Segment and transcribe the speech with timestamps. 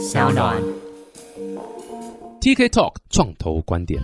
[0.00, 0.56] 小暖。
[2.40, 4.00] TK Talk 创投观点。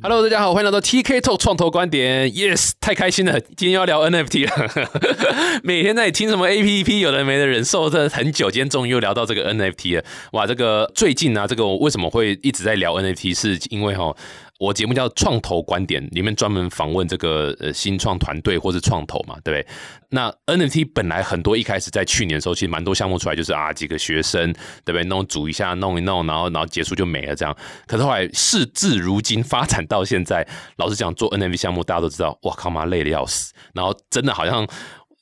[0.00, 2.30] Hello，大家好，欢迎来到 TK Talk 创投观点。
[2.30, 4.90] Yes，太开心了，今天要聊 NFT 了。
[5.64, 10.04] 每天在听什么 APP，有的没的忍受这很久，今天终于又聊到这个 NFT 了。
[10.30, 14.14] 哇，这个最近啊，这个我为什么会一直在聊 NFT，是因为哈。
[14.62, 19.66] 我节目叫创投观点，里面专门访问这个呃新创团队或是创投嘛，对不对？
[20.10, 24.52] 那 NFT 本来很多一开始在去年的时候，其实蛮多项目出来，就是啊几个学生
[24.84, 27.56] 对不对，弄组一下弄一弄，然后然后结束就没了这样。
[27.88, 34.64] 可是后来事至如今发展到现在，老实讲做 NFT 项目，大家都知道，哇靠妈累的要死，然后真的好像。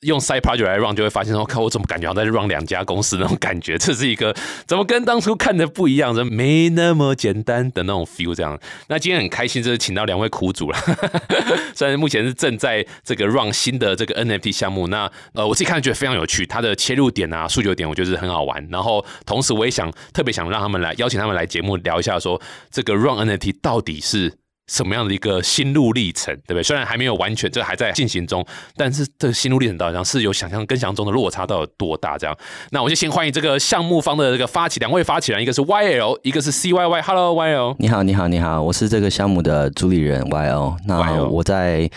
[0.01, 8.59] 用 side project 来 run 就会发现说，看我怎么感觉好像在 run 两家公司那种感觉， 这是一个怎么跟当初看的不一样，这没那么简单的那种 feel 这样。
[8.87, 10.77] 那今天很开心，就是请到两位苦主了，
[11.75, 18.67] 虽然目前是正在这个 run 新的这个 NFT 项目，那呃我自己看觉得非常有趣，它的切入点啊、诉求点，我觉得是很好玩。
[18.71, 24.40] 然后同时我也想特别想让他们来邀请他们来节目聊一下，说这个 run NFT 到底是。
[24.71, 26.63] 什么样的一个心路历程，对不对？
[26.63, 28.45] 虽然还没有完全，这还在进行中，
[28.77, 32.17] 但是这个心路历程到底上是有想象跟想象中的落差到有多大？
[32.17, 32.37] 这样，
[32.69, 37.01] 那我就先欢迎这个项目方的这个发起两位发起人，一个是 YL，一个是 CYY。
[37.01, 40.77] Hello YL，你好，你好，你好，我是这个项目的主理人 YL。
[40.87, 41.89] 那我在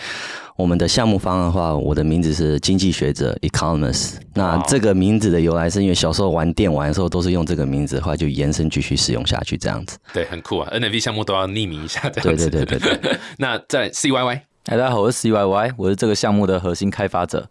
[0.57, 4.13] 我们的项目方的话，我的名字是经济学者 Economist。
[4.33, 9.97] 那这个名字的由来是因为小时候玩电玩的时候都是用这个名字，后来就延伸继续使用下去，这样子。
[10.13, 12.49] 对，很酷啊！NFT 项目都要匿名一下，这样子。
[12.49, 13.19] 对对对对对。
[13.37, 17.49] 那在 CYY，哎，大家好，我是 CYY，我是这个项目的核心开发者。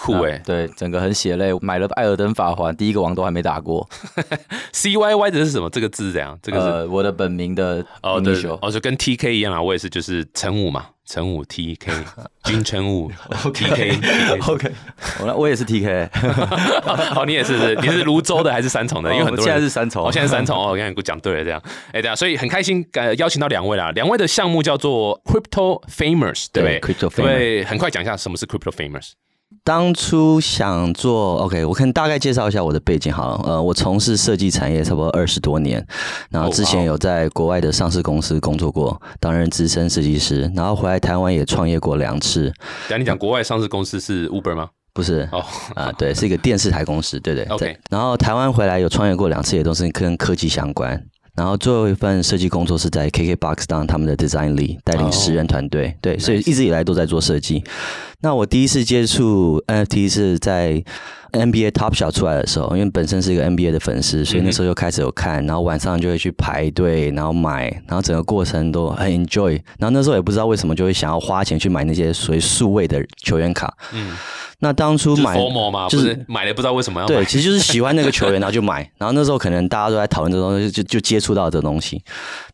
[0.00, 3.86] 酷哎、欸，对，整个很血泪，买了艾尔登法环，第一个王都还没打过。
[4.72, 5.68] C Y Y 的是什么？
[5.68, 6.38] 这个字是怎样？
[6.42, 11.92] 这个是、呃、我的本名的哦，对，哦，就跟 T K 一样啊，我也是，就是陈武嘛，陈武 T K，
[12.44, 13.12] 金陈武
[13.52, 14.00] T K
[14.48, 14.72] OK，
[15.20, 16.08] 我我也是 T K，
[17.14, 19.12] 哦，你也是，你是泸州的还是三重的？
[19.12, 29.10] 因为很多现在是三重，哦，现在是三重哦，我刚才讲对了，这样，哎，对啊，所以很开心，呃，邀请到两位啦，两位的项目叫做 Crypto Famers，对不对？Crypto Famers，对，很快讲一下什么是 Crypto Famers。
[29.62, 33.40] 当初想做 OK，我可能大概介绍一下我的背景好了。
[33.44, 35.84] 呃，我从事设计产业差不多二十多年，
[36.30, 42.52] 然后之前有在国外的上市公司工作过，担任资深设计师，然后回来台湾也创业过两次。
[42.88, 44.70] 等你讲国外上市公司是 Uber 吗？
[44.92, 45.44] 不是哦，
[45.74, 47.78] 啊，对，是一个电视台公司，对对 OK。
[47.90, 51.00] 然后台湾回来有创业过两次，也都是跟科技相关。
[51.34, 55.96] 然后最后一份设计工作是在 KKBOX 当他们的 design lead，带领十人团队。
[56.00, 57.62] 对，所以一直以来都在做设计。
[58.20, 60.84] 那我第一次接触 NFT 是在
[61.32, 69.52] NBA Top Shot 出来的时候，因为本身是一个 NBA 的粉丝，所以那时候就开始有看，然后晚上就会去排队，然后买，然后整个过程都很 enjoy。
[69.78, 73.72] 然后那时候也不知道为什么就会想要花钱去买那些属于数位的球员卡。
[73.92, 74.16] 嗯。
[74.62, 75.38] 那当初买
[75.88, 78.86] 就是买了不知道为什么要对，其实就是喜欢那个球员，然后就买。
[78.98, 82.02] 然后那时候可能大家都在讨论这东西，就就接触到这东西。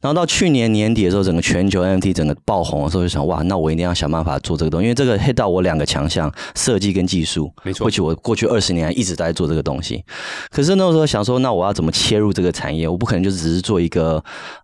[0.00, 7.52] 然后到去年年底的时候，整个全球 NFT 整个爆红的时候，就想哇，那我一定要想办法做这个东西，因为这个 hit 到我两个强项，设计跟技术。
[7.64, 10.04] 没错，或许我过去二十年一直在做这个东西。
[10.50, 12.88] 可是那时候想说，那我要怎么切入这个产业？
[12.88, 14.22] 我不可能就只是做一个，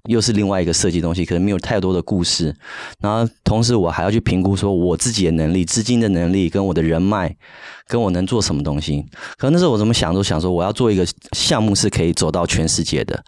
[0.09, 2.55] 又是另外一个设计东西，可能没有太多的故事。
[3.01, 7.37] 然后同时我还要去评估说我自己的能力、资金的能力跟我的人脉。
[7.89, 9.05] 跟我能做什么东西？
[9.37, 13.23] 可能那时候我怎么想都想说，我要做一个项目是可以走到全世界的，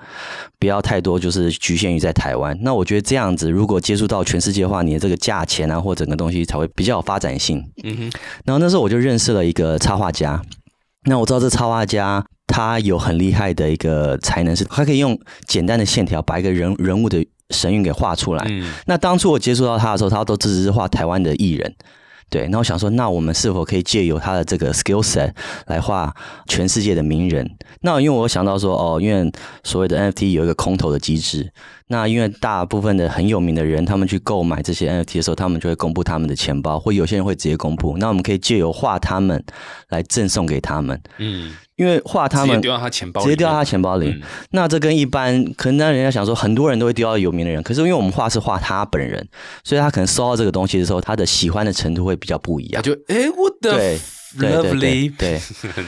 [0.58, 2.56] 不要太多就是局限于在台湾。
[2.62, 7.62] 那我觉得这样子，如果接触到全世界的话，你的这个价钱啊或整个东西才会比较有发展性。
[7.82, 8.12] 嗯哼。
[8.46, 10.40] 然后那时候我就认识了一个插画家，
[11.04, 18.46] 那我知道这插画家他有很厉害的一个才能，是他可以用简单的线条把一个人人物的神韵给画出来。
[18.48, 18.72] 嗯。
[18.86, 21.74] 那当初我接触到他的时候，他都只是画台湾的艺人。
[22.34, 25.32] 对，那我想说，那我们是否可以借由他的这个 skill set
[25.68, 26.12] 来画
[26.48, 27.48] 全世界的名人？
[27.82, 29.30] 那因为我想到说，哦，因为
[29.62, 31.48] 所谓的 NFT 有一个空投的机制，
[31.86, 37.96] 那因为大部分的很有名的人，他们去购买这些 NFT 的时候，他们就会公布他们的钱包，或有些人会直接公布。
[37.98, 39.40] 那我们可以借由画他们
[39.90, 41.00] 来赠送给他们。
[41.18, 41.52] 嗯。
[41.76, 44.08] 因为画他们直接丢到他钱包，直接丢到他钱包里。
[44.08, 49.26] 嗯、那这跟一般可能让人家想说，很多人都会丢到有名的人，可是因为我们画是画他本人，
[49.64, 52.82] 所以他可能收到这个东西的时候，他的喜欢的程度会比较不一样。
[52.82, 53.98] 就哎，我的对
[54.38, 55.40] lovely 对，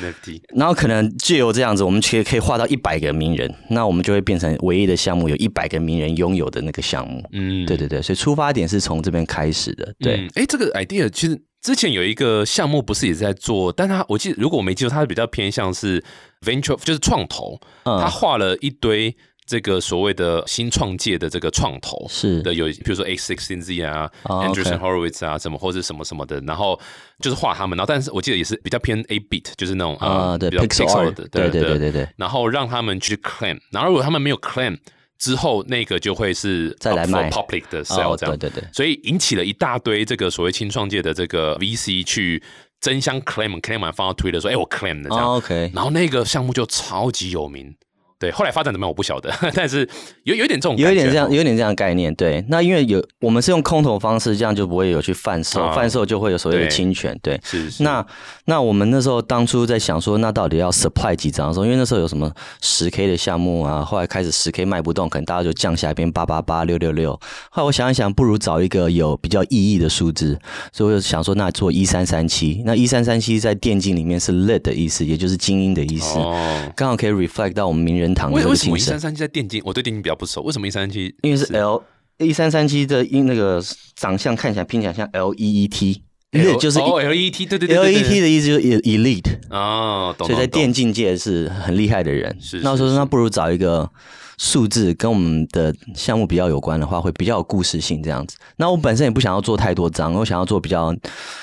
[0.56, 7.22] 然后可能借由这样子，我们其实可以画到一百个名人，那我们就会变成唯一的项目，有一百个名人拥有的那个项目。
[7.32, 9.94] 嗯，对对对，所以出发点是从这边开始的。
[10.00, 11.40] 对，哎、这个 idea 其实。
[11.66, 16.00] 之前有一个项目不是也在做，但他我记得如果我没记错，他是比较偏向是
[16.42, 19.12] venture，就是创投，他画了一堆
[19.44, 22.40] 这个所谓的新创界的这个创投是。
[22.42, 26.80] 的有，比如说 A sixteen Z 啊、哦 Anderson Horowitz 啊，什么或者什么什么的，然后
[27.18, 34.78] 就是画他们，然后但是我记得也是比较偏 A bit，就是那种啊，对比较 Pixel 的，对对对对对，然后让他们去 claim，然后如果他们没有 claim
[35.18, 37.30] 之后，那个就会是再来卖。
[37.30, 42.42] public 的 sale 哦，这样，对对对，所以引起了一大堆这个所谓青创界的这个 VC 去
[42.80, 47.74] 争相 claim claim 完放到推的说，哎，我 claim 的这样，哦 OK，然后那个项目就超级有名。
[48.18, 49.86] 对，后来发展怎么样我不晓得，但是
[50.24, 52.14] 有有一点这种，有一点这样，有一点这样的概念。
[52.14, 57.18] 对，那因为有我们是用空投方式，这样就不会有去贩售，啊贩售就会有所谓的侵权。
[57.22, 58.04] 对，是是那
[58.46, 62.32] 那我们那时候当初在想说，那到底要 supply 几张的时候，因为那时候有什么
[62.62, 67.12] 十 K 的项目啊，后来开始十 K 卖不动，可能大家就降下来变八八八六六六。
[67.50, 70.38] 后来我想一想，不如找一个有比较意义的数字，
[70.72, 72.62] 所以我就想说，那做一三三七。
[72.64, 76.72] 那一三三七在电竞里面是 lit 的意思，也就是精英的意思，哦。
[76.74, 78.98] 刚好可以 reflect 到我们名人堂的为为什么一三。
[78.98, 79.62] 三七在电竞？
[79.64, 81.14] 我对电竞比较不熟，为什么一三三七？
[81.22, 81.82] 因为是 L
[82.18, 83.62] 一三三七的因那个
[83.94, 90.26] 长相看起来拼起来像 L E E T，Lit 就是哦 L E T，对对对 L 对 E T 的意思就是 e- elite，哦，懂。
[90.26, 92.34] 所以在电竞界是很厉害的人。
[92.40, 93.90] 是那我说那不如找一个
[94.38, 98.36] 数字跟我们的项目比较有关的话，会比较有故事性这样子。
[98.56, 100.94] 那我本身也不想要做太多张，我想要做比较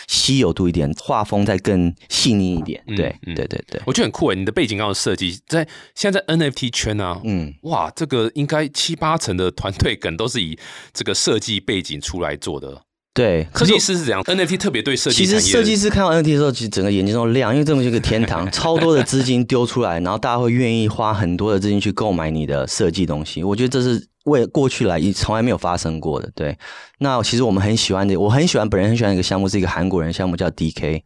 [0.08, 2.84] 稀有度一点，画风再更细腻一点。
[2.88, 7.54] 嗯对嗯对对对，我觉得很酷诶，你的背景刚好设计在现在在 NFT 圈啊，嗯。
[7.64, 10.58] 哇，这个应该七八成的团队梗都是以
[10.94, 12.84] 这个设计背景出来做的。
[13.14, 23.44] 对，设计师是怎样？NFT 特别对设计其实设计师看到 NFT 的时候，其实整个眼睛都亮，因为这么是一个天堂， 超多的资金丢出来，然后大家会愿意花很多的资金去购买你的设计东西。
[23.44, 26.28] 我觉得这是为过去来从来没有发生过的。
[26.34, 26.58] 对，
[26.98, 31.04] 那其实我们很喜欢的，我很喜欢，本人很喜欢一个项目，是一个韩国人项目叫 DK。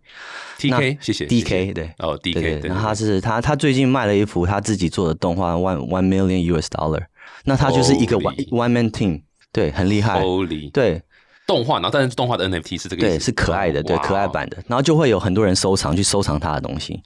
[0.57, 1.89] TK，谢谢 DK 对。
[2.00, 7.03] 哦，DK 对对，对，然后他是他他最近卖了一幅他自己做的动画，one one million US dollar，
[7.44, 9.21] 那他就是一个 one one man team，
[9.51, 10.24] 对，很厉害
[10.71, 11.01] 对，
[11.48, 17.02] 动画，然后但是动画的 NFT 是这个意思，对，是可爱的，对，可爱版的，然后就会有很多人收藏，去收藏他的东西。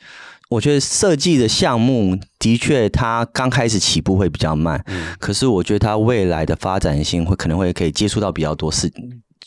[0.49, 5.15] 我觉得设计的项目的确，它刚开始起步会比较慢，嗯。
[5.17, 8.91] 可是我觉得它未来的发展性会可能会可以接触到比较多世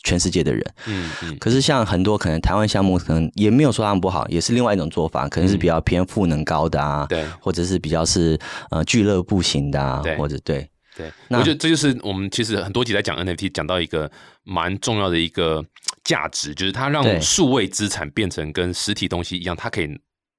[0.03, 0.65] 全世界的人。
[0.87, 7.23] 嗯嗯，可是像很多可能台湾项目，可能也没有说他们不好，也是另外一种做法，可能是比较偏赋能高的啊，对。
[7.39, 8.35] 或者是比较是
[8.71, 10.67] 呃俱乐部型的啊对，或者对。
[10.97, 14.09] 对，那我觉得这就是我们其实很多集在讲 NFT，讲到一个
[14.45, 15.61] 蛮重要的一个
[16.03, 19.87] 价值，就是它让对数位资产变成跟实体东西一样，它可以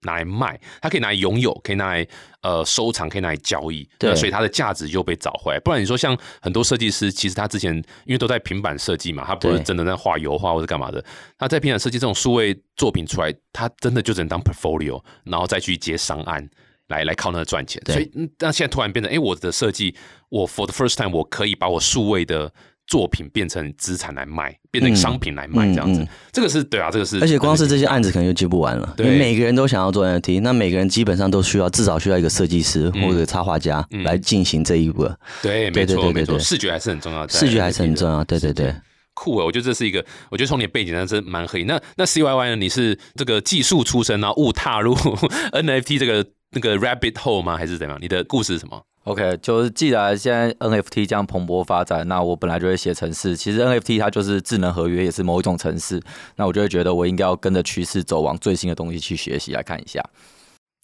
[0.03, 2.07] 拿来卖，它可以拿来拥有，可以拿来
[2.43, 5.61] 呃收藏，可以拿来交易，对所以它的价值又被找回来。
[5.61, 7.75] 不然你说像很多设计师，其实他之前
[8.05, 11.05] 因为都在平板设计嘛，他不是真的在画油画或者干嘛的，
[11.37, 16.49] 他在平板设计这种数位作品出来，他真的就只能当 portfolio，然后再去接商案。
[16.89, 19.93] 来来靠那个赚钱，所以嗯但现在突然变成，哎、我的设计，
[20.29, 22.53] 我 for the first time，我可以把我数位的
[22.87, 35.05] 作品变成资产来卖，变成嗯商品来卖，这样子，嗯嗯这个是对啊，这个是，而且光是这些案子可能就接不完了，因对为每个人都想要做 NFT，那每个人基本上都需要至少需要一个设计师或者插画家嗯来进行这一步，
[35.43, 38.75] 对，对没错没错，视觉还是很重要，的视觉还是很重要，对对对。
[39.19, 41.65] 酷诶，我觉得这是一个，我觉得从你的背景上是蛮合理。
[41.65, 42.57] 那那 CYY 呢？
[42.57, 44.95] 你是这个技术出身然后，误踏入
[45.57, 47.57] NFT 这个那个 rabbit hole 吗？
[47.57, 47.97] 还是怎样？
[47.99, 48.79] 你的故事是什么？
[49.07, 53.37] OK，就是既然现在 NFT 这样蓬勃发展，那我本来就会写程式。
[53.37, 56.03] 其实 NFT 它就是智能合约，也是某一种程式。
[56.35, 60.03] 那我就会觉得我应该要跟着趋势走，往最新的东西去学习来看一下。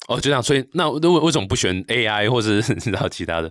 [0.07, 0.41] 哦，就这样。
[0.41, 3.51] 所以那为为什么不选 AI 或是 你知道其他的？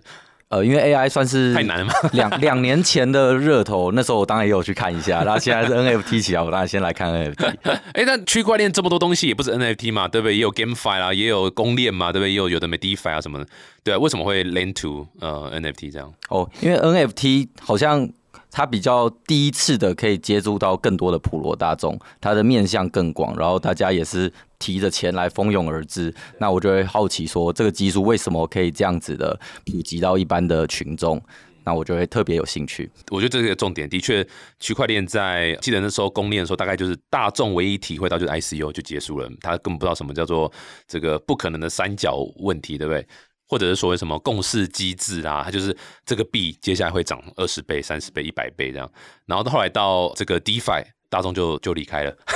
[0.52, 1.92] 呃，因为 AI 算是太难了吗？
[2.12, 5.24] 两两年前的热头，那时候我当然也有去看一下。
[5.24, 7.54] 然后现在是 NFT 起来，我当然先来看 NFT。
[7.94, 10.34] 哎，那区块链这么多东西，也不是 NFT 嘛，对不对？
[10.36, 12.32] 也有 GameFi 啦，也有公链嘛，对不对？
[12.32, 13.46] 也有有的没 DeFi 啊什么的，
[13.82, 13.98] 对啊。
[13.98, 16.12] 为什么会 Lend to 呃 NFT 这样？
[16.28, 18.06] 哦，因为 NFT 好像
[18.52, 26.14] 它比较第一次的可以接触到更多的普罗大众，它的面向更广，然后大家也是提着钱来蜂拥而至。
[26.38, 31.20] 那我就会好奇说，这个技术为什么可以这样子的普及到一般的群众？
[31.64, 32.90] 那我就会特别有兴趣。
[33.08, 33.88] 我觉得这是个重点。
[33.88, 34.26] 的确，
[34.58, 40.52] 区块链在记得那时候公链的时候，大概就是大众唯一体会到就是 ICO 就结束了，他根本不知道什么叫做
[40.88, 43.06] 这个不可能的三角问题，对不对？
[43.52, 48.90] 或者是所谓什么共识机制啊，它就是这个币接下来会涨二十倍、三十倍、一百倍这样。
[49.26, 52.16] 然后后来到这个 DeFi，大众就就离开了，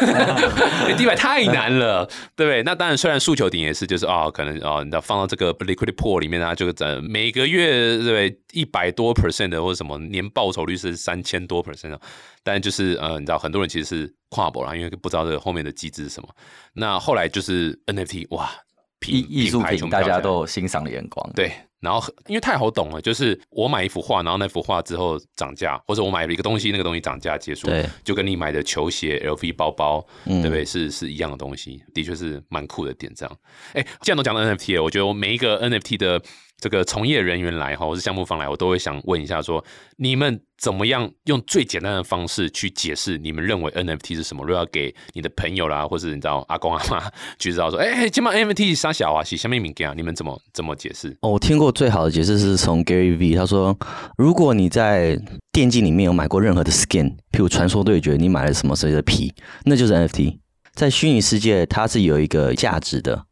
[0.98, 2.04] DeFi 太难了，
[2.36, 2.62] 对不对？
[2.64, 12.00] 那当然，虽然诉求点也是，就是哦，可能啊，你知道放到这个 liquidity pool 里面啊，就呃每个月对不对一百多 percent 的或者什么年报酬率是三千多 percent 啊，
[12.42, 16.28] 但就是呃，你知道很多人其实是跨博啦，因为不知道这个后面的机制是什么。
[16.74, 18.65] 那后来就是 NFT，哇，艺
[19.06, 21.30] 品艺术品大家都有欣赏的眼光。
[21.34, 30.64] 对，然后因为太好懂了，就是我买一幅画，然后那幅画之后涨价，或者我买了一个东西，那个东西涨价结束，对，就跟你买的球鞋、LV 包包，嗯对不对？
[30.64, 33.12] 是是一样的东西，的确是蛮酷的点。
[33.14, 33.36] 这样，
[33.74, 36.20] 哎，既然都讲到 NFT 了，我觉得我每一个 NFT 的
[36.60, 39.62] 这个从业人员来哈，或是项目方来，我都会想问一下说，
[39.96, 44.42] 你们怎么样用最简单的方式去解释你们认为 NFT 是什么？
[44.42, 51.10] 如果要给你的朋友啦，或是你知道阿公阿妈 去知道说，哎，今晚 NFT 啥小啊，是下面名啊，你们怎么怎么解释？
[51.20, 53.76] 哦，我听过最好的解释是从 Gary V，他说，
[54.16, 55.20] 如果你在
[55.52, 59.34] 电竞里面有买过任何的 skin，譬如传说对决，你买了什么谁的皮，
[59.64, 60.38] 那就是 NFT。
[60.74, 63.25] 在虚拟世界，它是有一个价值的，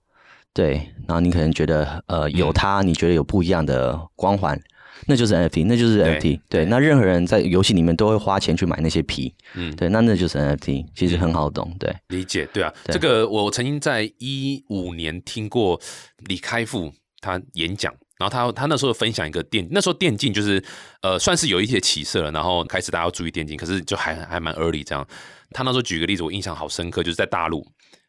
[0.55, 0.89] 对。
[1.07, 4.59] 然后你可能觉得，呃，有它，你觉得有不一样的光环，
[5.07, 6.41] 那就是 NFT，那就是 NFT。
[6.49, 11.95] 对，那任何人在游戏里面都会花钱去买那些皮，嗯，对，那那就是 NFT，其实很好懂，对。
[12.09, 15.79] 理解，对啊，对这个我曾经在一五年听过
[16.25, 20.65] 李开复他演讲，然后他他那时候分享一个电，那时候电竞就是
[21.03, 25.07] 呃算是有一些起色了，然后开始大家要注意电竞，可是就还还蛮 early 这样。
[25.51, 27.65] 他那时候举个例子，我印象好深刻，就是在大陆。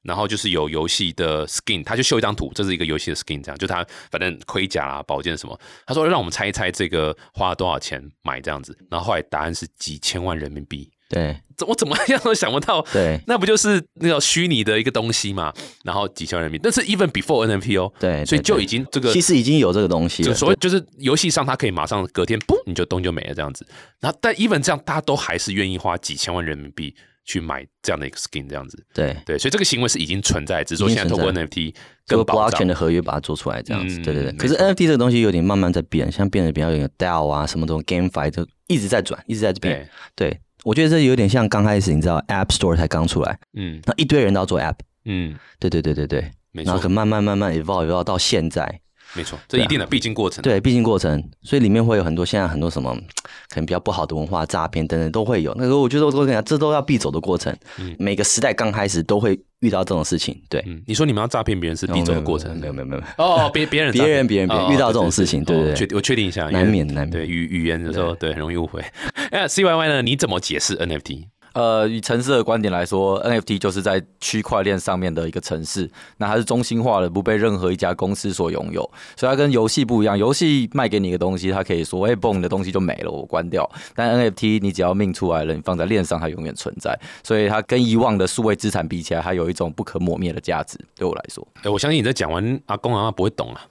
[0.06, 11.38] 然后就是有游戏的 skin，他就秀一张图，这是一个游戏的 skin，这样就他反正盔甲啊、宝剑什么，他说让我们猜一猜这个花了多少钱买这样子，然后后来答案是几千万人民币，对。
[11.58, 13.18] 怎我怎么样都想不到，对。
[13.28, 15.54] 那不就是那个虚拟的一个东西嘛？
[15.86, 23.66] 然后几千万人民币，但是 even before NFT 哦，对，所以就已经这个其实已经有这个东西了，就所谓就是游戏上它可以马上隔天不你就东就没了这样子，
[24.02, 26.94] 然后但 even 这样大家都还是愿意花几千万人民币
[27.26, 29.18] 去买这样的一个 skin 这样子，对。
[29.26, 31.74] 对，所以这个行为是已经存在，只是说现在透过 NFT
[32.06, 32.76] 这个更保 blockchain 障的。
[32.76, 34.04] 合约把它做出来，这样子，嗯。
[34.04, 34.32] 对对对。
[34.34, 39.90] 可是 NFT 这个东西有点慢慢在变，像变得比较有点 DAO 啊，什么这种 GameFi 就一直在转，一直在变。
[40.16, 43.82] 对，对，我觉得这有点像刚开始，你知道 App Store 才刚出来，嗯。
[43.86, 46.70] 那一堆人都要做 App，嗯，对对对对对，没错。
[46.70, 48.82] 然后可，慢慢慢慢 evolve evolve 到现在，
[49.16, 50.42] 没错，这一定的必经过程。
[50.42, 52.96] 对，必经过程，所以里面会有很多现在很多什么
[53.50, 55.54] 可能比较不好的文化、诈骗等等都会有。
[55.56, 57.56] 那个我觉得我跟你讲，这都要必走的过程。
[57.80, 60.64] 嗯每个时代刚开始都会遇到这种事情，对。
[60.68, 68.84] 嗯，你说你们要诈骗别人是必走的过程，没有没有没有，哦，别别人别人别人别人哦遇到这种事情，对对对，我确定一下，难免难免对语语言的时候，对很容易误会。
[69.32, 70.02] 那 C Y Y 呢？
[70.02, 71.26] 你怎么解释 NFT？
[71.56, 78.82] 呃，以城市的观点来说，NFT 就是在区块链上面的一个城市，那它是中心化的，不被任何一家公司所拥有，
[79.16, 80.18] 所以它跟游戏不一样。
[80.18, 83.70] 游戏卖给你一个东西，它可以说，哎、嘣，你的东西就没了，我关掉。
[83.96, 86.94] 但 NFT 你只要命出来了，你放在链上，它永远存在，
[87.24, 90.78] 所以它跟以往的数位资产比起来，它有一种不可磨灭的价值。
[90.94, 93.62] 对我来说，哎，我相信你在讲完，阿公阿妈不会懂啊。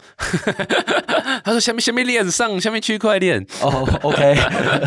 [1.45, 4.35] 他说：“下面下面链上，下面区块链，哦，OK，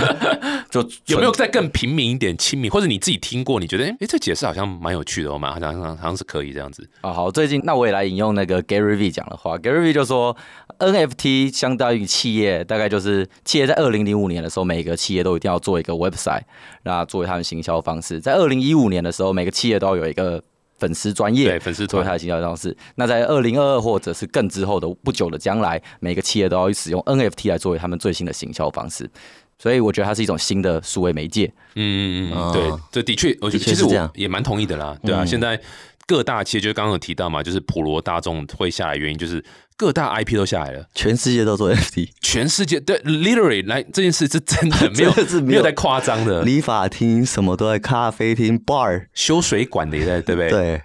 [0.72, 3.60] 就有没有再更平民一点、亲民，或者你自己听过？
[3.60, 6.90] 你觉得，哎、诶这解释好像蛮有趣的哦，蛮好像好像是可以这样子。
[7.02, 10.36] 啊，好，最近那我也来引用那个 Gary V 讲的话，Gary V 就说
[10.80, 16.44] NFT 相当于企业，大概就是企业在二零零五年的时候，每个企业都一定要做一个 website，
[16.84, 18.20] 那作为他们行销方式。
[18.20, 20.42] 在二零一五年的时候，每个企业都要有一个
[20.80, 22.76] 粉丝专业，对粉丝团作为它的行销方式。
[22.96, 29.10] 那在二零二二或者是更之后的不久的将来，每个企业都要使用 NFT 来作为他们最新的行销方式。
[29.60, 31.52] 所以我觉得它是一种新的数位媒介。
[31.76, 34.96] 嗯嗯嗯，哦对，这的确，我觉得其实我也蛮同意的啦。
[35.04, 35.60] 对啊，嗯现在
[36.06, 39.44] 各大企业就刚刚有提到嘛，就是普罗大众会下来，原因就是
[39.76, 46.44] 各大 IP 都下来了，全世界都做 NFT，全世界对，literally 来这件事是真的， 没有是没有在夸张的。
[46.44, 50.82] 理发厅什么都在，咖啡厅 bar，修水管的也在，对不对？，对。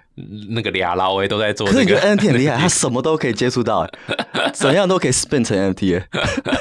[0.51, 2.17] 那个俩老哎都在做可是你觉得这个。
[2.17, 3.89] NFT 很厉害， 他什么都可以接触到，
[4.53, 6.07] 怎样都可以变成 NFT 欸。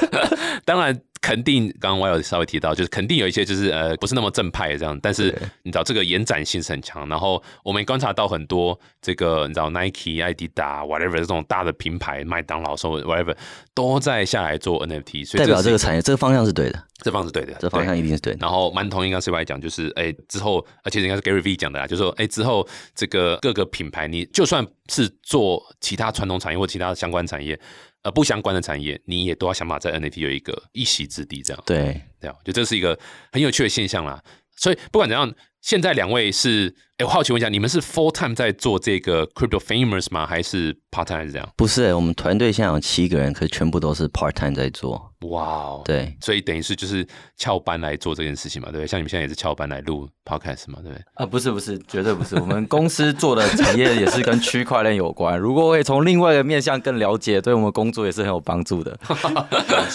[0.64, 7.08] 当然，肯定刚刚我有稍微提到，就是肯定有一些就是呃不是那么正派这样，但是你知道这个延展性是很强。
[7.08, 13.36] 然后我们观察到很多这个你知道 Nike、艾迪达 whatever 这种大的品牌，麦当劳、说 whatever
[13.72, 18.38] 都在下来做 NFT，所以代表这个产业这个方向是对的，这方向是对的，这方向一定是对的。
[18.40, 27.58] 然后蛮同意刚 C Y 讲，就是哎、之后，而且应该是 Gary V 讲的啦，就是说哎、之后这个各个品牌，你就算是做其他传统产业或其他相关产业，
[28.02, 32.98] 呃不相关的产业，你也都要想办法在 NFT 有一个一席之地，这样对，这样，就这是一个
[33.32, 34.22] 很有趣的现象啦。
[34.56, 40.26] 所以不管怎样，现在两位是，哎、我好奇问一下，你们是 full time 在做这个 crypto famous 吗？
[40.26, 41.48] 还是 part time 还是这样？
[41.56, 45.10] 不是、欸，我们团队现在有七个人，可是全部都是 part time 在做。
[45.30, 48.86] 哇哦，对，所以等于是就是翘班来做这件事情嘛，对不对？
[48.88, 51.04] 像你们现在也是翘班来录 podcast 嘛，对不对？
[51.14, 52.34] 啊，不是不是，绝对不是。
[52.40, 55.38] 我们公司做的产业也是跟区块链有关。
[55.38, 58.98] 如果可以从另外一个面向更了解，对我们工作也是很有帮助的。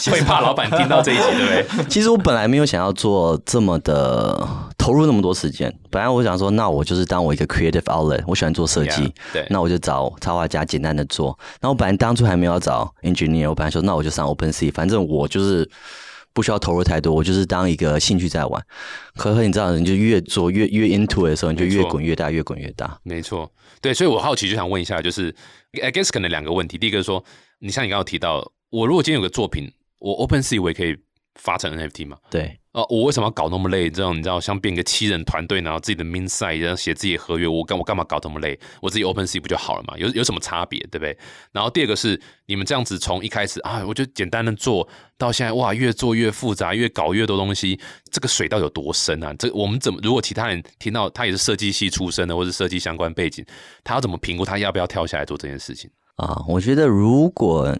[0.10, 1.86] 会怕老板听到这一集，对不对？
[1.92, 4.48] 其实我本来没有想要做这么的
[4.88, 5.70] 投入那么多时间。
[5.92, 11.38] 本来我想说，那我就是当我一个 creative outlet，我喜欢做设计 Yeah，对那我就找插画家简单的做。
[11.60, 15.70] 然后本来当初还没有找 engineer，我本来说那我就上 OpenSea，反正我就是
[16.32, 18.66] 不需要投入太多，我就是当一个兴趣在玩。
[19.18, 22.98] 可是你知道，你就越做越越 into 的时候，你就越滚越大，越滚越大。
[23.04, 23.52] 没错，
[23.82, 25.36] 对，所以我好奇就想问一下，就是
[25.84, 27.22] I guess 可能两个问题，第一个是说，
[27.60, 30.96] 你像你刚刚提到，我如果今天有个作品，我 OpenSea 我也可以
[31.38, 32.18] 发成 NFT 嘛？
[32.30, 33.90] 对，呃，我为什么要搞那么累？
[33.90, 38.60] 这种你知道，像变个七人团队，然后自己的 min site，然后写自己的合约，我干我干嘛搞这么累？
[38.82, 39.98] 我自己 Open Sea 不就好了嘛？
[39.98, 41.18] 有有什么差别，对不对？
[41.52, 47.80] 然后第二个是你们这样子从一开始啊，我就简单的做到现在，哇，越做越复杂，越搞越多东西，
[48.12, 49.34] 这个水到底有多深啊？
[49.40, 50.00] 这我们怎么？
[50.04, 53.46] 如果其他人听到他也是设计系出身的，或是设计相关背景，
[53.84, 55.90] 他要怎么评估他要不要跳下来做这件事情？
[56.18, 57.76] 啊，我觉得如果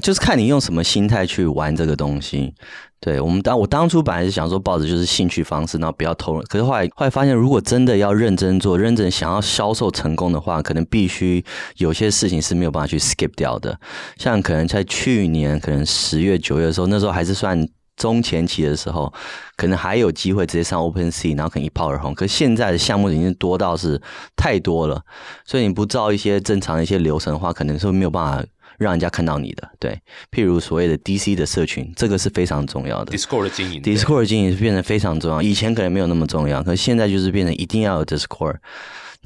[0.00, 2.54] 就是看你用什么心态去玩这个东西。
[3.00, 6.42] 对我们当我当初本来是想说抱着就是兴趣方式，然后不要投入。
[6.48, 11.44] 可是后来后来发现，如果真的要认真做、认真想要销售成功的话，可能必须
[11.76, 13.78] 有些事情是没有办法去 skip 掉的。
[14.16, 19.12] 像可能在去年，可能十月、九月的时候，那时候还是算中前期的时候，
[19.54, 22.14] 可能还有机会直接上 Open Sea，然后可能一炮而红。
[22.14, 24.00] 可是现在的项目已经多到是
[24.34, 25.02] 太多了，
[25.44, 28.44] 所以你不照一些正常的一些流程的话，可能是没有办法
[28.78, 29.68] 让人家看到你的。
[29.78, 30.00] 对，
[30.30, 33.16] 譬如所谓的 DC 的社群，这个是非常重要的。
[33.16, 38.56] Discord 的经营 Discord 经营是变得非常重要，以前可能没有那么重要，可是现在就是变成一定要有 Discord。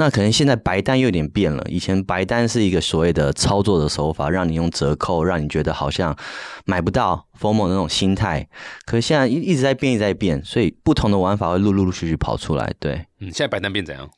[0.00, 6.16] 那可能现在白单又有点变了，以前白单是一个所谓的操作的手法，让你用折扣，让你觉得好像
[6.64, 8.48] 买不到 FOMO 的那种心态。
[8.86, 12.72] 可是现在一一直在变，一直在变，所以不同的玩法会陆陆陆续续跑出来。
[12.78, 14.08] 对，嗯，现在白单变怎样？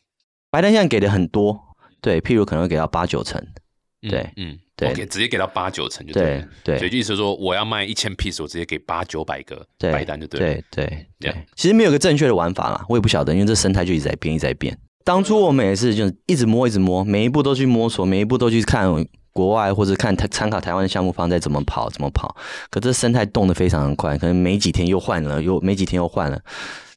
[0.50, 1.58] 白单现在给的很多，
[2.02, 3.54] 对，譬如可能会给到八九成，嗯
[4.08, 6.78] 对嗯，对直接给到八九成就对对了。
[6.78, 10.46] 所以就意思是说，我要卖一千 piece，我直接给八九百个对白单就对了。
[10.70, 14.76] 对对对其实没有个正确的玩法啦，我也不晓得，因为这生态就一直在变，一直在变。
[15.04, 18.86] 当初我们也是，就是一直摸，一直摸，每一步都去摸索，每一步都去看
[19.32, 22.34] 国外或者看台参考台湾的项目方在怎么跑，怎么跑。
[22.70, 26.40] 可这生态动得非常快，可能没几天又换了，又没几天又换了。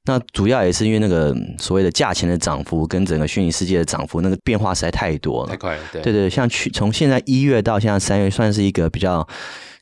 [0.06, 5.58] 那主要也是因为那个嗯所谓的价钱的涨幅跟整个虚拟世界的涨幅，那个变化实在太多了太。
[5.58, 9.26] 快了，对对对，像去从现在一月到现在三月，算是一个比较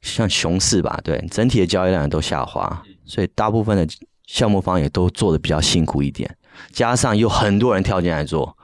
[0.01, 0.99] 像熊市吧。
[1.03, 3.87] 对，整体的交易量都下滑，所以大部分的
[4.27, 6.29] 项目方也都做的比较辛苦一点，
[6.71, 8.55] 加上有很多人跳进来做，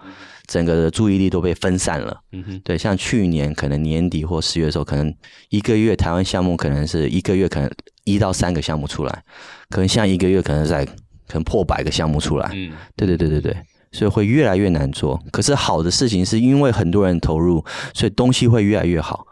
[0.46, 2.16] 整个的注意力都被分散了。
[2.34, 5.12] 嗯哼，对，像去年可能年底或十月的时候，可能
[5.50, 7.70] 一个月台湾项目可能是一个月可能
[8.04, 9.24] 一到三个项目出来，
[9.70, 10.88] 可能像一个月可能在
[11.28, 12.50] 可能破百个项目出来。
[12.54, 13.58] 嗯，对对对对对，
[13.92, 15.22] 所以会越来越难做。
[15.32, 17.64] 可是好的事情是因为很多人投入，
[17.94, 19.26] 所以东西会越来越好。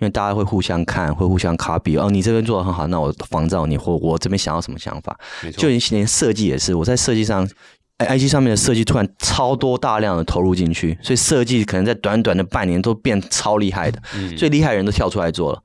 [0.00, 1.96] 因为大家会互相看，会互相 copy。
[1.96, 6.74] 哦，你这边做的很好，那我仿照你，或我这边想要什么想法，没错，就连设计也是。
[6.74, 7.48] 我在设计上
[7.98, 14.02] ，I G 上面的设计突然超多大量的投入进去，所以设计可能在短短的半年都变超厉害的。
[14.16, 15.62] 嗯最厉害的人都跳出来做了，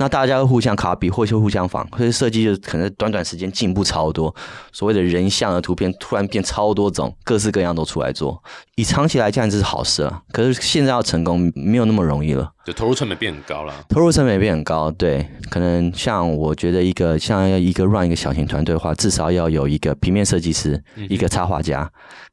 [0.00, 4.34] 那大家会互相 copy 或是互相仿，所以设计就可能短短时间进步超多。
[4.72, 8.42] 所谓的人像的图片突然变超多种，各式各样都出来做。
[8.76, 10.22] 以长期来讲，这是好事啊。
[10.32, 13.74] 可是现在要成功没有那么容易了，就投入成本变很高了。
[13.90, 14.90] 投入成本也变很高。
[14.92, 21.86] 对，可能像我觉得一个像要一个 run 一个小型团队的话，至少要有一个平面设计师，一个插画家，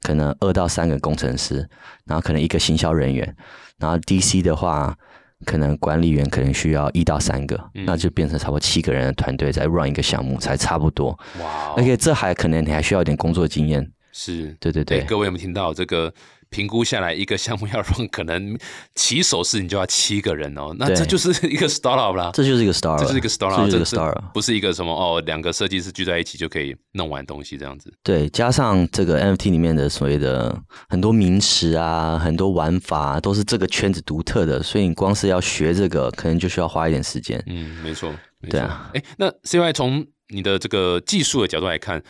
[0.04, 1.68] 可能二到三个工程师，
[2.06, 3.36] 然后可能一个行销人员，
[3.78, 4.96] 然后 DC 的话。
[5.46, 13.92] 可能管理员可能需要一到三个，嗯那就变成差不多七个人的团队在 run 一个项目才差不多，哇哦，而且这还可能你还需要一点工作经验。
[14.18, 16.12] 是，对对对，对各位有没有听到这个？
[16.50, 18.58] 评估下来，一个项目要 让可能
[18.96, 24.32] 起手是你就要七个人哦，那这就是一个 startup 啦，这就是一个 start 这是一个 startup，这是一个 startup。
[24.34, 27.94] 不是一个什么哦，两个设计师聚在一起就可以弄完东西这样子。
[28.02, 37.44] 对，加上这个 NFT 里面的所谓的很多名词啊，很多玩法、啊、都是这个圈子独特的，所以你光是要学这个，可能就需要花一点时间。
[37.48, 38.52] 嗯，没错，没错。
[38.52, 42.02] 对啊，哎，那 CY 从你的这个技术的角度来看，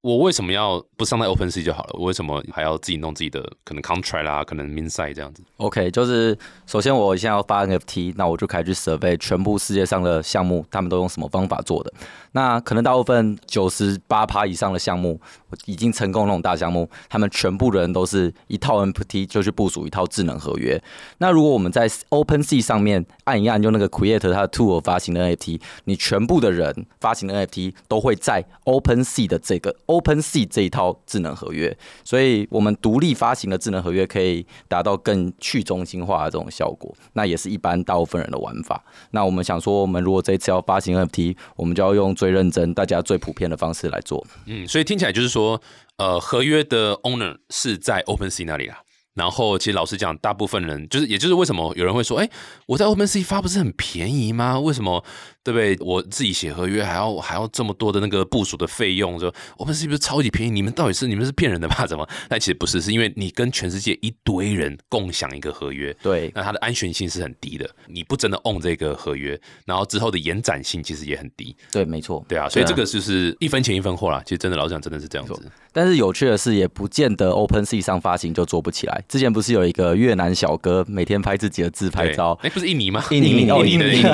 [0.00, 1.90] 我为什么要不上在 OpenSea 就好了？
[1.94, 11.92] 我为什么还要自己弄自己的可能 contract 啦，可能 inside 这样子？OK，就是首先我现在要发 NFT，那我就开始去 survey 全部世界上的项目，他们都用什么方法做的。
[12.32, 15.20] 那可能大部分九十八趴以上的项目
[15.66, 20.80] 已经成功那种大项目，他们全部的人都是一套 NFT 就去部署一套智能合约。
[21.18, 36.94] 那如果我们在 OpenSea 上面按一按，用那个 Create 它的 tool 发行的 NFT，你全部的人发行的 NFT 都会在 OpenSea 的这个 OpenSea 这一套智能合约，所以我们独立发行的智能合约可以达到更去中心化的这种效果。
[37.14, 38.84] 那也是一般大部分人的玩法。
[39.12, 44.26] 那我们想说，我们如果这一次要发行 NFT，我们就要用最认真、大家最普遍的方式来做。
[44.46, 45.60] 嗯，所以听起来就是说，
[45.98, 48.82] 呃，合约的 owner 是在 OpenSea 那里啦。
[49.18, 52.30] 然后，其实老实讲，大部分人就是，也就是为什么有人会说，哎，
[52.66, 54.58] 我在 OpenSea 发不是很便宜吗？
[54.60, 55.04] 为什么？
[55.44, 55.78] 对不对？
[55.80, 60.52] 我自己写合约还要还要这么多的那个部署的费用，说 OpenSea 不是超级便宜？
[60.52, 61.86] 你们到底是你们是骗人的吧？
[61.86, 62.06] 怎么？
[62.28, 67.68] 但其实不是，是因为你跟全世界一堆人共享一个合约，对，那它的安全性是很低的。
[67.86, 71.56] 你不真的 own 这个合约，然后之后的延展性其实也很低。
[71.72, 72.22] 对，没错。
[72.28, 74.22] 对啊，所以这个就是一分钱一分货啦。
[74.24, 75.50] 其实真的老实讲，真的是这样子。
[75.72, 79.02] 但是有趣的是，也不见得 OpenSea 上发行就做不起来。
[79.08, 82.38] 之前不是有一个越南小哥每天拍自己的自拍照？
[82.42, 83.02] 哎，不是印尼吗？
[83.10, 84.04] 印尼，印尼，印尼，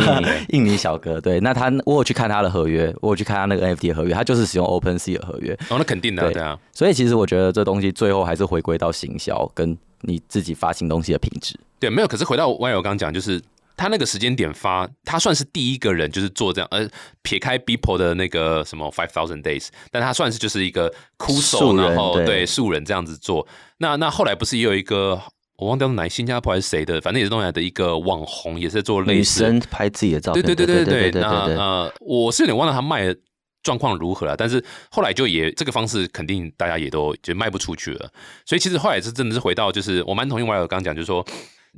[0.51, 1.21] 印尼小哥。
[1.21, 5.53] 对，那他我有去看他的合约，我有去看他那个 NFT 的合约，他就是使用 OpenSea 的合约。
[5.69, 6.57] 哦，那肯定的，对啊。
[6.73, 11.59] 所以其实我觉得这东西最后还是回归到行销跟你自己发行东西的品质。
[11.81, 12.07] 对，没有。
[12.07, 13.43] 可是回到网友刚刚讲，就是
[13.77, 16.69] 他那个时间点发，他算是第一个人，就是做这样。
[16.71, 16.89] 呃，
[17.23, 23.45] 撇开 Beeple 的那个什么 Five Thousand Days，但他算是就是一个枯手，然后对素人这样子做。
[23.85, 25.20] 那那后来不是也有一个？
[25.57, 30.42] 我忘掉是哪新加坡还是谁的，反正也是东南亚的一个网红，也是做类似女生拍自己的照片。
[30.42, 31.23] 对对对对对。
[31.23, 33.16] 那呃，我是有点忘了他卖的
[33.62, 38.11] 状况如何了，但是后来就也这个方式肯定大家也都就卖不出去了。
[38.44, 41.25] 所以其实后来是真的是回到，就是我蛮同意网友刚刚讲，就是说，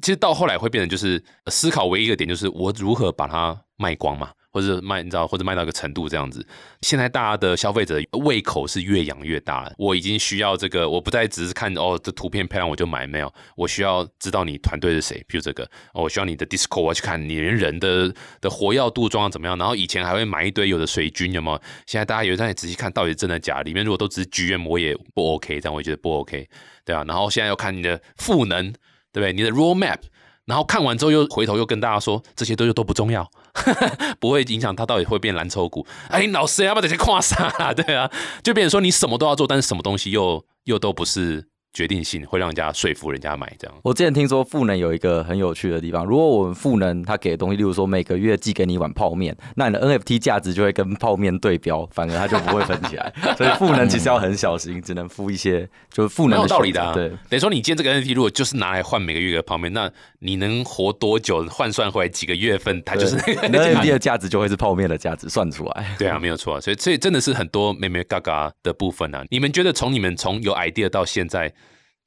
[0.03, 4.31] 其实到后来会变成就是思考唯一一个点，就是我如何把它卖光嘛。
[4.53, 6.43] 或者卖，你知道，或者卖到一个程度这样子。
[6.81, 19.59] 现在大家的消费者胃口是越养越大，我已经需要这个，我不再只是看哦这图片漂亮我就买，没有，我需要知道你团队是谁，比如这个，我需要你的 Discord，我要去看你连人的的活跃度状况怎么样。
[19.59, 21.61] 然后以前还会买一堆有的水军，有没有？
[21.87, 23.61] 现在大家有在仔细看到底真的假？
[23.61, 26.49] 里面如果都只是剧院，我也不 OK，这样我觉得不 OK，
[26.83, 27.05] 对啊。
[27.07, 28.73] 然后现在要看你的赋能，
[29.17, 29.33] 对不对？
[29.33, 30.01] 你的 Roadmap。
[30.45, 33.29] 然后看完之后又回头又跟大家说这些都都不重要，
[34.21, 35.85] 不会影响他到底会变蓝筹股。
[36.09, 37.51] 哎，老师要不要这些夸啥？
[37.75, 38.09] 对啊，
[38.45, 41.49] 就变成说你什么都要做，但是什么东西又又都不是。
[41.77, 43.77] 决定性会让人家说服人家买这样。
[43.83, 53.13] 我之前听说赋能有一个很有趣的地方，如果我们赋能他给的东西，例如说每个月寄给你一碗泡面，那你的 NFT 价值就会跟泡面对标，反而它就不会分起来。
[53.37, 56.95] 所以赋能其实要很小心，只能付一些，就是赋能有道理的。
[56.95, 61.45] 对，等于说你今天这个 NFT 如果就是拿来换每个月的泡面，那你能活多久？
[61.51, 63.17] 换算回来几个月份，它就是
[63.53, 65.95] 那个 NFT 的价值就会是泡面的价值算出来。
[65.99, 66.59] 对啊，没有错。
[66.59, 69.23] 所以所以真的是很多妹妹嘎嘎的部分啊。
[69.29, 71.53] 你们觉得从你们从有 idea 到现在？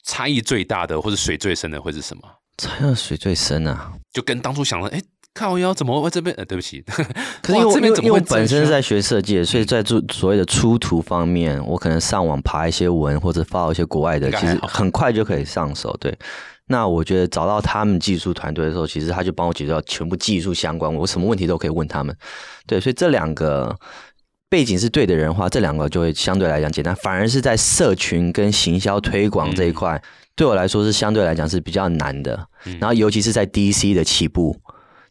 [0.04, 2.24] 差异最大的或者水最深的会是什么？
[2.58, 5.02] 差异水最深啊，就跟当初想了，哎，
[5.34, 6.36] 靠腰怎么会这边？
[6.36, 6.84] 呃，对不起，
[7.42, 15.96] 可是因为这边因本身是在学设计，所以在做所谓的出图方面，我可能上网爬一些文或者发一些国外的，其实很快就可以上手。
[16.02, 16.18] 对，
[16.68, 22.14] 那我觉得找到他们技术团队的时候，其实他就帮我解决到全部技术相关，我什么问题都可以问他们。
[22.68, 23.74] 对，所以这两个。
[24.50, 26.96] 背景是对的人的话，这两个就会相对来讲简单。
[26.96, 30.02] 反而是在社群跟行销推广这一块，
[30.36, 32.48] 对我来说是相对来讲是比较难的。
[32.80, 34.58] 然后尤其是在 DC 的起步，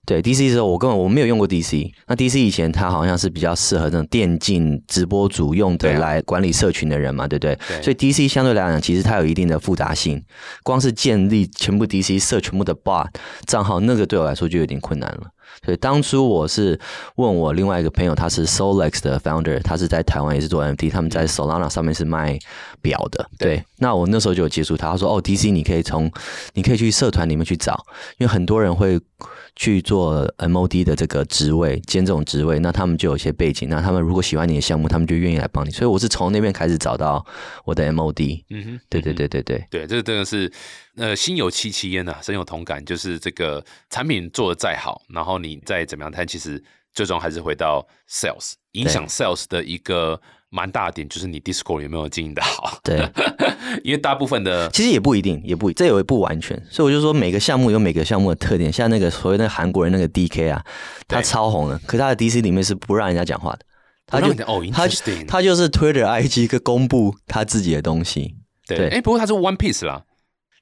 [0.04, 1.88] 对 DC 的时候，我根本我没有用过 DC。
[2.08, 7.56] 那 DC 以前它好像是比较适合那种电竞直播主用的来管理社群的人嘛，对不对？
[7.80, 10.20] 所以 DC 相对来讲，其实它有一定的复杂性。
[10.64, 13.06] 光是建立全部 DC 设全部的 bot
[13.46, 15.28] 账号，那个对我来说就有点困难了。
[15.64, 16.78] 所以当初我是
[17.16, 22.38] 问我另外一个朋友，他是 Solex 的 founder，他是在台湾也是做 NFT，他们在 Solana 上面是卖
[22.80, 23.28] 表的。
[23.38, 26.10] 对，那我那时候就有接触他，他说：“哦，DC 你可以从
[26.54, 27.84] 你可以去社团里面去找，
[28.18, 29.00] 因为很多人会
[29.58, 35.70] 去做 MOD 的这个职位兼这种职位，那他们就有些背景，那他们如果喜欢你的项目，他们就愿意来帮你。
[35.72, 37.26] 所以我是从那边开始找到
[37.64, 38.44] 我的 MOD。
[38.50, 40.50] 嗯哼，对对对对对对，这个真的是。
[40.96, 42.84] 呃，心有戚戚焉呐，深有同感。
[42.84, 46.60] 就是这个产品做的再好，然后你再怎么样，但其实
[46.92, 52.80] 最终还是回到 sales，影响 sales 的一个蛮大点，就是你 Discord 有没有经营的好。
[52.82, 52.98] 对，
[53.82, 56.60] 因为大部分的其实也不一定，也不这也不完全。
[56.70, 58.72] 所以我就说，每个项目有每个项目的特点。
[58.72, 60.64] 像那个所谓的韩国人那个 DK 啊，
[61.06, 63.60] 他超红的，可他的 DC 里面是不让人家讲话的，
[64.06, 64.86] 他就哦他
[65.26, 68.34] 他就是 Twitter IG 个公布他自己的东西。
[68.66, 70.02] 对，哎，不过他是 One Piece 啦。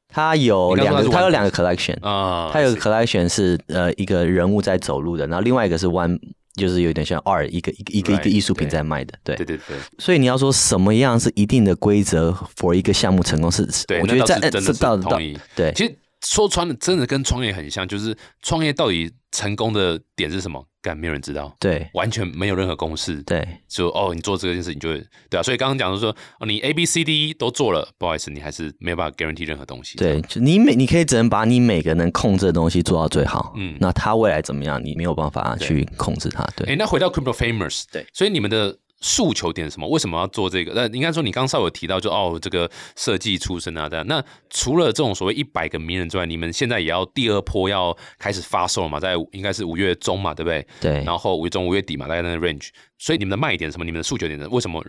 [0.08, 6.16] 他有两个，他有两个 collection 啊，他有个 collection 是呃一个人物在走路的，然后另外一个是 one，
[6.56, 9.76] 就是有点像二一个一个一个一个艺术品在卖的，对对对对。
[9.98, 15.38] 所以你要说什么样是一定的规则 for 一个项目成功是，对，我觉得在这倒同意。
[15.54, 20.66] 对，其实说穿了，真的跟创业很像，就是创业到底成功的点是什么？
[20.87, 23.20] 干，没有人知道，对完全没有任何公式。
[23.25, 29.99] 对就哦，你做这件事情就会对啊，所以刚刚讲的说，哦，你 A B C D 都做了，不好意思，你还是没有办法 guarantee 任何东西。
[29.99, 36.72] 对，就你每你可以只能把你每个能控制的东西做到最好，嗯嗯，那他未来怎么样，你没有办法去控制它，对。
[36.72, 39.88] 哎，那回到 Crypto Famous，对，所以你们的诉求点什么？
[39.88, 40.72] 为什么要做这个？
[40.74, 44.06] 那应该说你刚刚稍微有提到就，哦，这个设计出身啊，这样。
[44.06, 48.98] 那除了这种所谓一百个名人之外，你们现在也要第二波要开始发售了嘛？
[48.98, 50.66] 在应该是五月中嘛，对不对？
[50.80, 52.68] 对，然后五月中、五月底嘛，大概那个 range。
[52.98, 53.85] 所以你们的卖点什么？
[53.85, 54.82] 你们的诉求点是为什么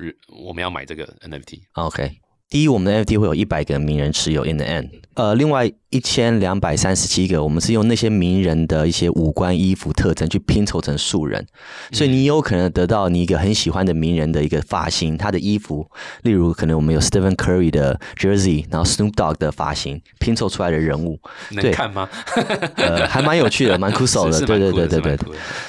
[0.46, 2.10] 我们要买这个 NFT？OK，
[2.50, 11.44] 第一，我们的 NFT 会有一百个名人持有 in the end，呃，另外一千两百三十七个，我们是用那些名人的一些五官、衣服特征去拼凑成素人，
[11.92, 15.90] 所以你有可能得到你一个很喜欢的名人的一个发型，他的衣服，
[16.22, 21.64] 例如可能我们有 Stephen Curry 的 jersey，然后 Snoop Dogg 的发型拼凑出来的人物，对。
[21.64, 22.08] 能看吗？
[22.78, 25.18] 呃，还蛮有趣的，蛮酷手的， 对对对对对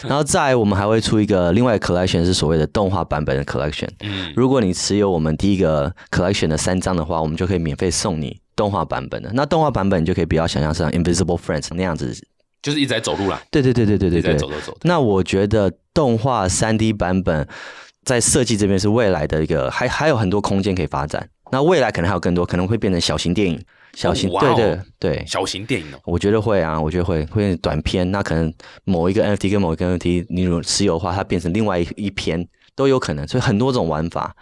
[0.02, 3.88] 然后再来我们还会出一个另外 collection 是所谓的动画版本的 collection。
[4.00, 9.30] 嗯，如果你持有我们第一个 collection 的三张的话，我们就可以免费送你动画版本的。
[9.32, 12.12] 那动画版本你就可以比较想象像 Invisible Friends 那样子。
[12.60, 14.34] 就是一直在走路啦，对对对对对对对。
[14.34, 14.76] 走走走。
[14.82, 17.46] 那我觉得动画三 D 版本
[18.02, 21.28] 在设计这边是未来的一个，还还有很多空间可以发展。
[21.52, 25.24] 那未来可能还有更多，可能会变成小型电影，小型、对对对。
[25.24, 32.44] 小型电影哦，我觉得会啊，我觉得会会短片，那可能某一个 NFT 跟某一个 NFT，你如果持有的话，它变成另外一一篇
[32.74, 34.34] 都有可能，所以很多种玩法。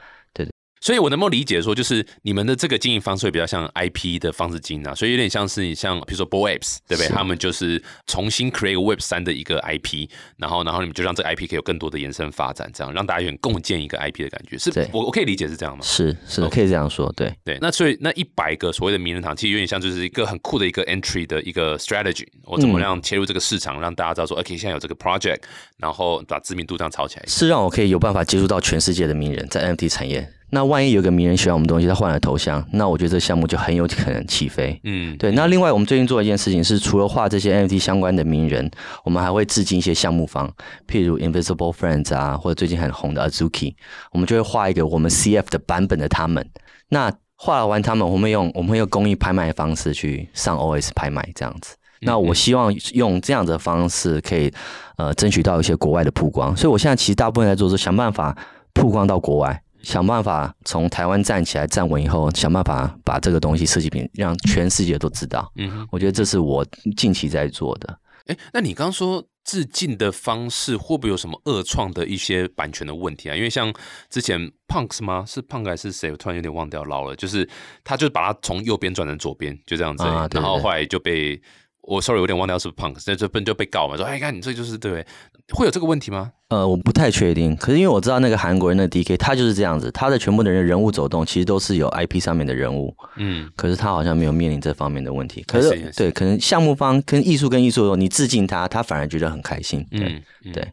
[0.80, 4.94] 所以我能不能理解说，就是你们的这个经营方式会比较像 IP 的方式经营啊？
[4.94, 7.08] 所以有点像是你像比如说 Bo Apps 对不对？
[7.08, 14.56] 他们就是重新 create Web 三的一个 IP，然后然后你们就让这个 IP 可以有更多的延伸发展，这样让大家有点共建一个 IP 的感觉。
[14.58, 15.82] 是我我可以理解是这样吗？
[15.82, 17.34] 是是 OK 可以这样说，对。
[17.44, 25.40] 对，那所以那一百个所谓的名人堂，其实有点像就是一个很酷的一个 entry 的一个 strategy，我怎么嗯样切入这个市场，让大家知道说，OK，现在有这个 project，
[25.78, 27.24] 然后把知名度这样炒起来。
[27.26, 30.30] 是让我可以有办法接触到全世界的名人，在 NFT 产业。
[30.50, 34.80] 那万一有个名人喜欢我们东西，他换了头像，那我觉得这个项目就很有可能起飞。
[34.84, 38.70] 嗯，对，那另外我们最近做一件事情是，除了画这些 NFT 相关的名人，
[39.04, 40.48] 我们还会致敬一些项目方，
[40.86, 43.74] 譬如 Invisible Friends 啊，或者最近很红的 Azuki，
[44.12, 46.48] 我们就会画一个我们 CF 的版本的他们。
[46.88, 51.74] 那画完他们，我们用我们会用公益拍卖的方式去上 OS 拍卖这样子。
[52.00, 54.52] 那我希望用这样的方式可以
[54.96, 58.36] 呃争取到一些国外的曝光，所以我现在其实大部分在做是想办法
[58.72, 65.48] 曝光到国外，想办法从台湾站起来站稳以后，想办法把这个东西设计品让全世界都知道。
[65.54, 65.88] 嗯哼。
[65.92, 67.96] 我觉得这是我近期在做的。
[68.26, 73.36] 哎，那你刚刚说致敬的方式会不会有什么恶创的一些版权的问题啊？
[73.36, 73.72] 因为像
[74.10, 75.24] 之前 Punks 吗？
[75.24, 76.10] 是 Punk 还是谁？
[76.10, 77.14] 我突然有点忘掉老了。
[77.14, 77.48] 就是
[77.84, 81.40] 他就把它从右边转成左边，就这样子啊对对然后后来就被
[81.82, 83.96] 我 sorry 有点忘掉是 Punks，那这不就被告嘛？
[83.96, 85.06] 说哎，看你这就是对不对？
[85.54, 86.32] 会有这个问题吗？
[86.48, 95.42] 呃，我不太确定，可是因为我知道那个韩国人的 DK，他就是这样子，他的全部的人人物走动其实都是有 IP 上面的人物，嗯，可是他好像没有面临这方面的问题。
[95.46, 99.84] 可是对，可能项目方跟艺术跟艺术，你致敬他，他反而觉得很开心。
[99.90, 100.72] 对，嗯，嗯对，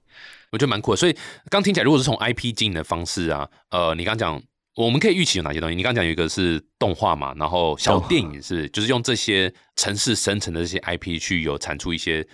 [0.51, 0.97] 我觉得蛮酷的。
[0.97, 1.15] 所以
[1.49, 4.39] 刚听起来，如果是从 IP 经营的方式啊，呃，你刚讲
[4.75, 5.75] 我们可以预期有哪些东西？
[5.75, 12.25] 你刚讲有一个是动画嘛，然后小电影是就是用这些城市生成的这些 IP 去有产出一些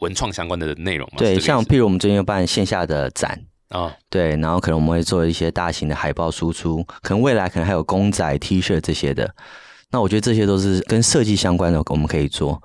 [0.00, 1.18] 文创相关的内容嘛？
[1.18, 9.34] 对，像譬如我们最近有办线下的展，啊，对，然后可能我们会做一些大型的海报输出，可能未来可能还有公仔、T 恤这些的。
[9.90, 12.60] 那我觉得这些都是跟设计相关的，我们可以做。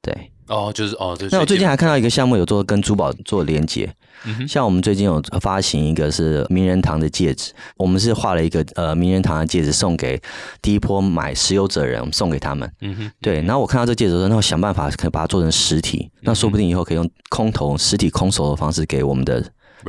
[0.00, 3.90] 对，哦，就是哦，对那我最近还看到一个项目有做跟珠宝做连接，
[4.46, 10.20] 像我们最近有发行一个是名人堂的戒指，我们是画了一个呃名人堂的戒指送给
[10.60, 12.70] 第一波买石油者人，我们送给他们。
[12.82, 19.42] 嗯哼，对，然后我看到这戒指的时候，那我想办法可以把它做成实体，那说不定以后可以用空投实体空手的方式给我们的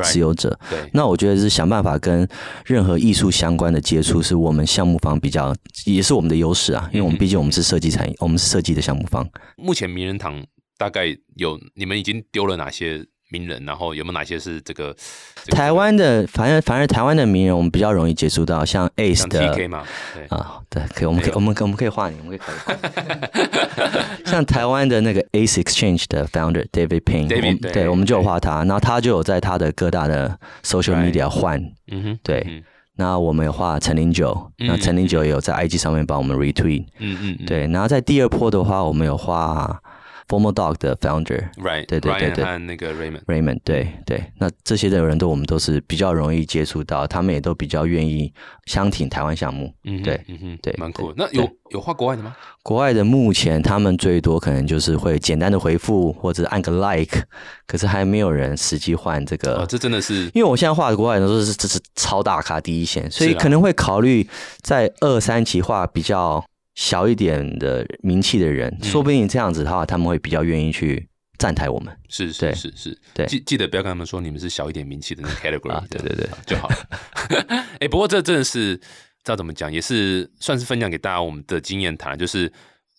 [0.03, 0.57] 持有者。
[0.69, 2.27] 对，那我觉得是想办法跟
[2.65, 5.55] 任何艺术相关的接触，是我们项目方比较，
[5.85, 9.27] 也是我们的优势啊，因为我们毕竟我们是设计产业，我们是设计的项目方。
[9.57, 10.45] 目前名人堂
[10.77, 13.63] 大概有你们已经丢了哪些名人？
[13.65, 14.95] 然后有没有哪些是这个
[15.43, 19.83] 这个台湾的，反正反正台湾的名人，我们比较容易接触到，像 Ace 像的 TK 嘛？
[20.13, 24.21] 对，啊，对，可以，我们可以，我们可我们可以画你，我们可以考虑。
[24.25, 27.01] 像台湾的那个 Ace Exchange 的 founder David
[27.41, 31.59] 们对对，我们就有画他，然后他就有在他的各大的 social media 换，
[31.91, 32.43] 嗯哼，对。
[32.47, 32.63] 嗯
[32.97, 39.81] 那我们有画陈零九，嗯那陈零九也有在 IG 上面帮我们 retweet，嗯嗯，嗯，对，然后在第二波的话，我们有画
[40.27, 48.33] Formal Dog 的 founder Right，对对对 Ryan 对和那个 Raymond，Raymond，对对，那这些的人都我们都是比较容易接触到，他们也都比较愿意
[48.65, 49.73] 相挺台湾项目。
[49.83, 51.15] 嗯，对嗯哼，对蛮酷的。
[51.17, 52.35] 那有有画国外的吗？
[52.63, 57.21] 国外的目前他们最多可能就是会简单的回复或者按个 like，
[57.67, 59.57] 可是还没有人实际换这个。
[59.57, 64.27] 哦，这真的是因为我现在画的国外的都是这是超大咖第一线，所以可能会考虑
[64.61, 66.43] 在二三期画比较
[66.75, 71.07] 小一点的名气的人，嗯说不定这样子的话，他们会比较愿意去
[71.37, 75.83] 站台我们是是是是，对记记得不要跟他们说你们是小一点名气的那个 category，啊。
[75.89, 76.75] 对对对，就好了。
[77.79, 78.83] 哎、不过这真的是知
[79.25, 82.51] 道怎么讲，也是算是分享给大家我们的经验谈，就是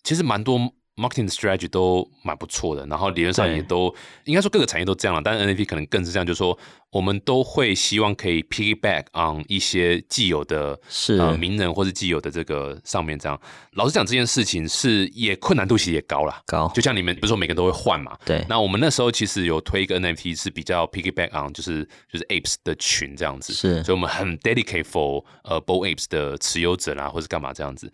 [0.03, 0.59] 其实蛮多
[0.97, 3.93] marketing 的 strategy 都蛮不错的，然后理论上也都
[4.25, 6.57] 应该说各个产业都这样了，但是 NFT 可能更是这样，就是说
[6.89, 13.39] 我们都会希望可以 piggyback on 一些既有的是呃名人或是既有的这个上面这样。
[13.73, 16.41] 老实讲，这件事情是也困难度其实也高了。
[16.47, 18.17] 高就像你们不是说每个人都会换嘛？
[18.25, 27.91] 对那我们那时候其实有推一个 NFT 是比较 piggyback on 就是就是 apes 的群这样子，是所以我们很 dedicate for 呃 b o apes 的持有者啦，或是干嘛这样子。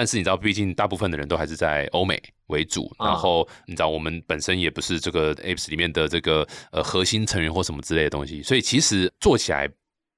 [0.00, 3.08] 但是你知道，毕竟大部分的人都还是在欧美为主，啊。
[3.08, 9.68] 然后你知道我们本身也不是这个 apps 里面的这个呃核心成员或什么之类的东西，所以其实做起来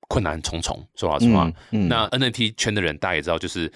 [0.06, 0.88] 困难重重。
[0.94, 1.88] 说老实话，嗯嗯。
[1.88, 3.72] 那 NFT 圈的人大家也知道，就是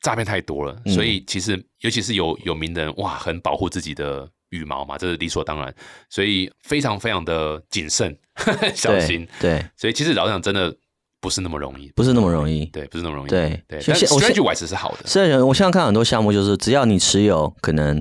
[0.00, 0.94] 诈骗太多了，嗯。
[0.94, 5.74] 所以其实尤其是有有名的人，哇，很保护自己的羽毛嘛，这是理所当然，
[6.08, 8.16] 所以非常非常的谨慎
[8.76, 9.28] 小对心。
[9.40, 10.72] 对，所以其实老实讲，真的
[11.20, 12.66] 不是那么容易，不是那么容易。
[12.66, 13.28] 对，不是那么容易。
[13.28, 14.98] 对对，但 strategy wise 是好的。
[15.04, 18.00] 虽然我现在看很多项目，就是只要你持有可能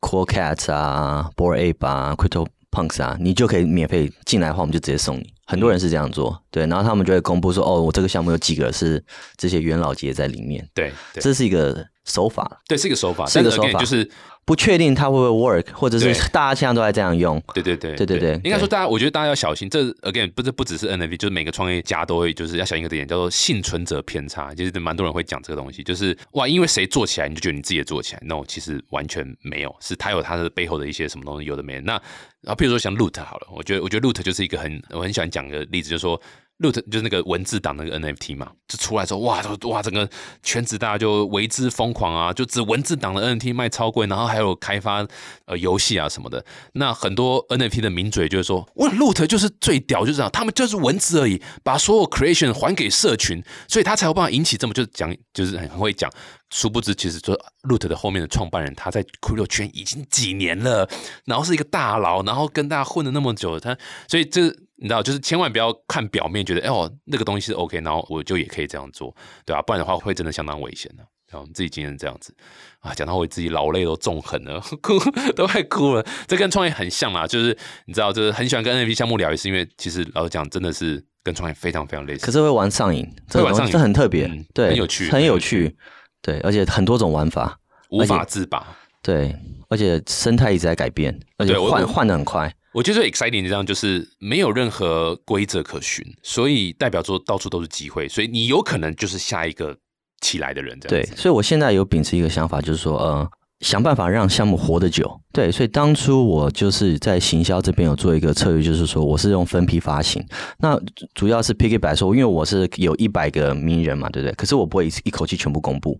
[0.00, 5.32] ，Corecat 啊、b o r Ape 啊、Crypto Punks 啊，你就可以免费进来的话，我们就直接送你。
[5.46, 9.02] 很多人是这样做，对，然后他们就会公布说，哦，我这个项目有几个是
[9.36, 14.10] 这些元老级在里面，对对这是一个手法，对，是一个手法，但是一个手法就是
[14.48, 19.68] 不确定它会不会 work，或者是大家现在都在这样用，对对对对对对应该说大家，我觉得大家要小心。
[19.68, 24.54] 这 again 不是不只是 NFT，就是每个创业家都会就是要小心一个点，叫做幸存者偏差。
[24.54, 31.82] 其实蛮多人会讲这个东西，就是哇，因为谁做起来你就觉得你自己也做起来，no，其实完全没有，是他有他的背后的一些什么东西，有的没的。
[31.82, 31.92] 那
[32.40, 36.18] 然后譬如说像 Loot 好了，我觉得我觉得 Loot 就是一个很我很喜欢讲的例子，就是说。
[36.58, 40.08] Root 就是那个文字档那个 NFT 嘛，就出来之后，哇，就哇，整个
[40.42, 42.32] 圈子大家就为之疯狂啊！
[42.32, 45.06] 就只文字档的 NFT 卖超贵，然后还有开发
[45.46, 46.44] 呃游戏啊什么的。
[46.72, 56.10] 那很多 NFT 的名嘴就是说，哇，Root 就是最屌，就是这样，他们就是文字而已，把所有 creation 还给社群，所以他才有办法引起这么就讲，就是很很会讲。
[56.50, 60.88] 殊不知，其实说 Root 的后面的创办人，他在 c r y o 圈已经几年了，
[61.26, 63.76] 然后是一个大佬，然后跟大家混了那么久，他
[64.08, 69.14] 所以这你知道，就是千万不要看表面，觉得哎哦那个东西是 OK，然后我就也可以这样做，
[69.44, 71.04] 对吧、不然的话会真的相当危险的。
[71.30, 72.34] 然后自己经验这样子
[72.80, 74.98] 啊，讲到我自己老泪都纵横了，哭
[75.36, 76.02] 都快哭了。
[76.26, 82.24] 这跟创业很像啦，就是你知道，就是很喜欢跟 NFT 项目聊，也是因为其实老实讲，真的是跟创业非常非常类似。
[82.24, 85.76] 可是会玩上瘾，会玩上瘾这很特别嗯，对，很有趣很很有有趣，
[86.22, 87.58] 对，而且很多种玩法，
[87.90, 88.66] 无法自拔。
[89.02, 89.36] 对，
[89.68, 92.50] 而且生态一直在改变，而且换换的很快。
[92.72, 99.76] 我觉得最 exciting 这样就是没有任何规则可循，所以代表说到处都是机会，所以你有可能就是下一个
[100.20, 101.16] 起来的人这样，子。
[101.16, 105.18] 所以我现在有秉持一个想法，就是说，呃，想办法让项目活得久。
[105.32, 110.22] 对，所以当初我就是在行销这边有做一个策略，就是说我是用分批发行。
[110.58, 110.78] 那
[111.14, 114.34] 主要是 piggyback 说，因为我是有一百个名人嘛，对不对？
[114.34, 115.98] 可是我不会一一口气全部公布，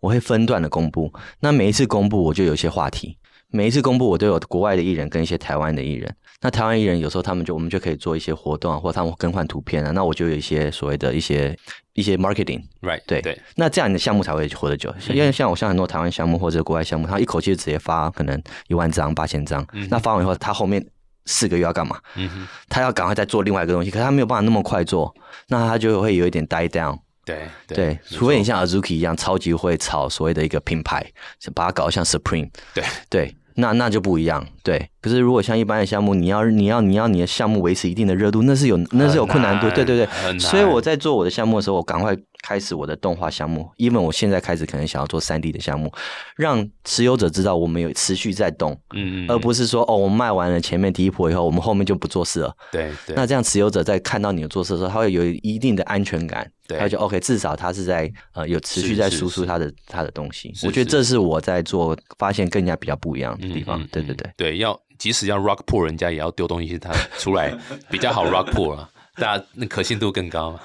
[0.00, 1.10] 我会分段的公布。
[1.40, 3.16] 那每一次公布，我就有一些话题。
[3.52, 6.12] 每一次公布，我都有国外的艺人跟一些台湾的艺人。
[6.40, 9.92] 那台湾艺人有时候他们就我们就可以做一些活动啊，或者他们更换图片啊。
[9.92, 11.56] 那我就有一些所谓的一些
[11.92, 12.62] 一些 marketing。
[12.80, 14.92] Right，对对，那这样你的项目才会活得久。
[15.10, 20.84] 因为像我像很多台湾项目或者国外项目，他一口气就直接发可能一万张、八千张，那发完以后，他后面
[21.26, 22.00] 四个月要干嘛？
[22.16, 25.14] 嗯哼，他要赶快再做另外一个东西，可是他没有办法那么快做，
[25.48, 26.98] 那他就会有一点 die down。
[27.24, 31.06] 对对，除非你像 Azuki 一样超级会炒所谓的一个品牌，
[31.54, 32.50] 把它搞得像 Supreme。
[32.74, 34.46] 对对，那那就不一样。
[34.62, 39.66] 对，可是如果像一般的项目，你要你要你要你的项目维持一定的热度，那是有那是有困难度。
[39.66, 43.70] 很对对对所以我在做我的项目的时候，我赶快开始我的动画项目。
[43.76, 45.90] 因为我现在开始可能想要做三 D 的项目，
[46.36, 52.54] 让持有者知道我们有持续在动，嗯嗯，而不是说哦，我们卖完了前面第一波以后，我们后面就不做事了。
[52.70, 60.52] 对对，那这样持有者在看到你有做事的时候，他会有一定的安全感，对他就 OK，至少他是在呃有持续在输出是他的他的东西。
[60.54, 63.80] 是我觉得这是我在做发现更加比较不一样的地方。
[63.80, 67.56] 嗯嗯对对对，对，要即使要 rock pool，人家也要丢东西他出来
[67.90, 68.88] 比较好 rock pool 啊。
[69.16, 70.60] 大家那可信度更高嘛。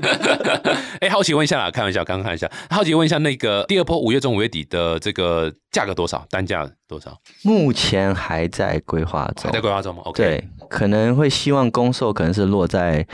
[1.00, 6.24] 哎，好奇问一下啦，开玩笑，刚刚看一下，好奇问一下，那个第二波五月中五月底的这个价格多少？
[6.30, 7.16] 单价多少？
[7.42, 13.06] 目前还在规划中，还在规划中吗？OK，对，可能会希望公售可能是落在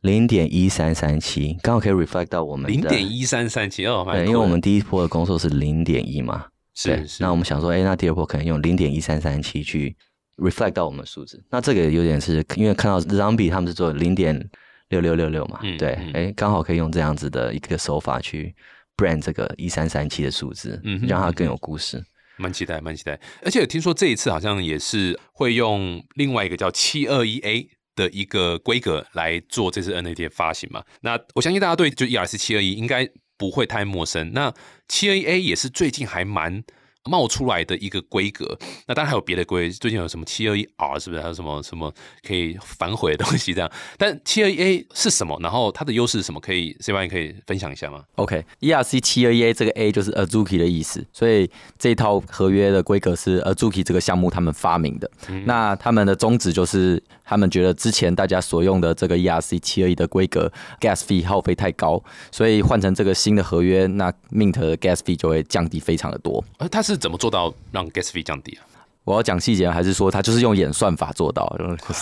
[0.00, 9.96] 零点一三三七，刚好可以 reflect 到我们零点一三三七哦，对，因为我们第一波的攻售是零点一嘛，是是，那我们想说，哎，那第二波可能用零点一三三七去
[10.38, 14.48] reflect 到我们数字，那这个有点是因为看到 Zombie 他们是做零点
[14.88, 18.54] 六六六六嘛，对，哎，刚好可以用这样子的一个手法去
[18.96, 22.02] brand 这个一三三七的数字，嗯，让它更有故事。
[22.36, 30.84] 蛮期待，蛮期待，而且听说这一次好像也是会用另外一个叫七二一 A 的一个规格来做这次 NFT 发行嘛。
[31.00, 34.32] 那我相信大家对就 ERC 七二一应该不会太陌生。
[34.32, 34.54] 那
[34.86, 36.62] 七二一 A 也是最近还蛮。
[37.08, 41.22] 冒出来的一个规格，那当然还有别的规，最近有什么七二一 R 是不是？
[41.22, 41.92] 还有什么什么
[42.26, 43.54] 可以反悔的东西？
[43.54, 45.38] 这样， 但七二一 A 是什么？
[45.40, 46.38] 然后它的优势是什么？
[46.40, 55.10] 可以 C Y 可以分享一下吗？OK，ERC 七二一 A 这个 A 就是 Azuki 的意思，所以这套合约的规格是 Azuki 这个项目他们发明的。
[55.44, 60.50] 那他们的宗旨就是，他们觉得之前大家所用的这个 ERC 七二一的规格
[60.80, 66.44] gas fee 耗费太高，所以换成这个新的合约，那 Mint 的 gas fee 就会降低非常的多。
[66.58, 68.66] 而它是怎么做到让 gas fee 降低啊？
[69.04, 71.50] 我要讲细节，还是说他就是用演算法做到？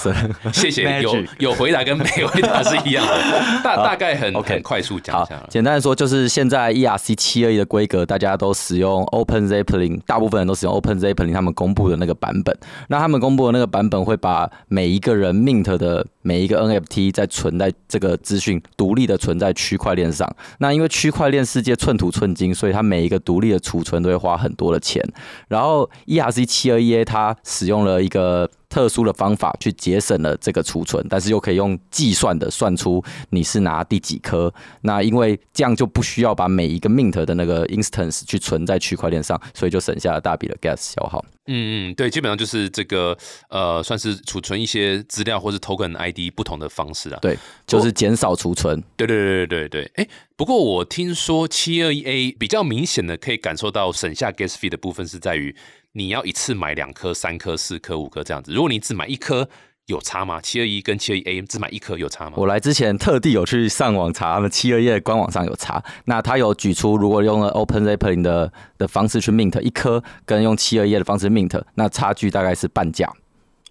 [0.52, 3.32] 谢谢，有有回答跟没回答是一样的，
[3.62, 5.40] 大大概很很快速讲一下。
[5.48, 12.58] 简单的说，就是现在 ERC 七二一的规格，大家都使用 Open Zeppelin，大部分人都使用 Open Zeppelin，他们公布的那个版本。
[12.88, 20.28] 那他们公布的那个版本会把每一个人 Mint 的每一个 NFT 在存在这个资讯独立的存在区块链上。
[20.58, 25.00] 那因为区块链世界寸土寸金，所以它每一个独立的储存都会花很多的钱。
[25.46, 26.96] 然后 ERC 七二一。
[27.04, 34.52] 它使用了一个特殊的方法去节省了这个储存，但是又可以用计算的算出你是拿第几颗。
[34.82, 41.24] 那因为这样就不需要把每一个 mint 的那个 instance 去存在区块链上，所以就省下了大笔的 gas 消耗。
[41.46, 43.16] 嗯嗯，对，基本上就是这个
[43.48, 47.18] 呃，算是储存一些资料或是 token ID 不同的方式啊。
[47.22, 48.78] 对，就是减少储存。
[48.94, 49.90] 对对对对对对。
[49.94, 55.56] 哎，不过我听说七二一 A 比较明显的可以感受到省下 gas fee 的部分是在于。
[55.96, 58.52] 你要一次买两颗、三颗、四颗、五颗这样子。
[58.52, 59.48] 如果你只买一颗，
[59.86, 60.38] 有差吗？
[60.42, 62.32] 七二一跟七二一 A 只买一颗有差吗？
[62.36, 65.82] 我来之前特地有去上网查，他们七二一官网上有查。
[66.04, 73.10] 那他有举出，如果用了 Open Zeppelin 的的方式去 mint 一颗，跟用七二一的方式 mint，那差距大概是半价。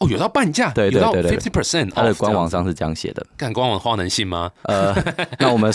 [0.06, 3.26] 哦，有到半价，对对对对，fifty percent，它的官网上是这样写的。
[3.38, 4.51] 看官网的话能信吗？
[4.64, 4.95] 呃，
[5.39, 5.72] 那我们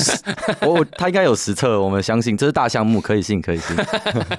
[0.63, 3.77] 我他应该有实测，我们相信这是大项目，可以信可以信。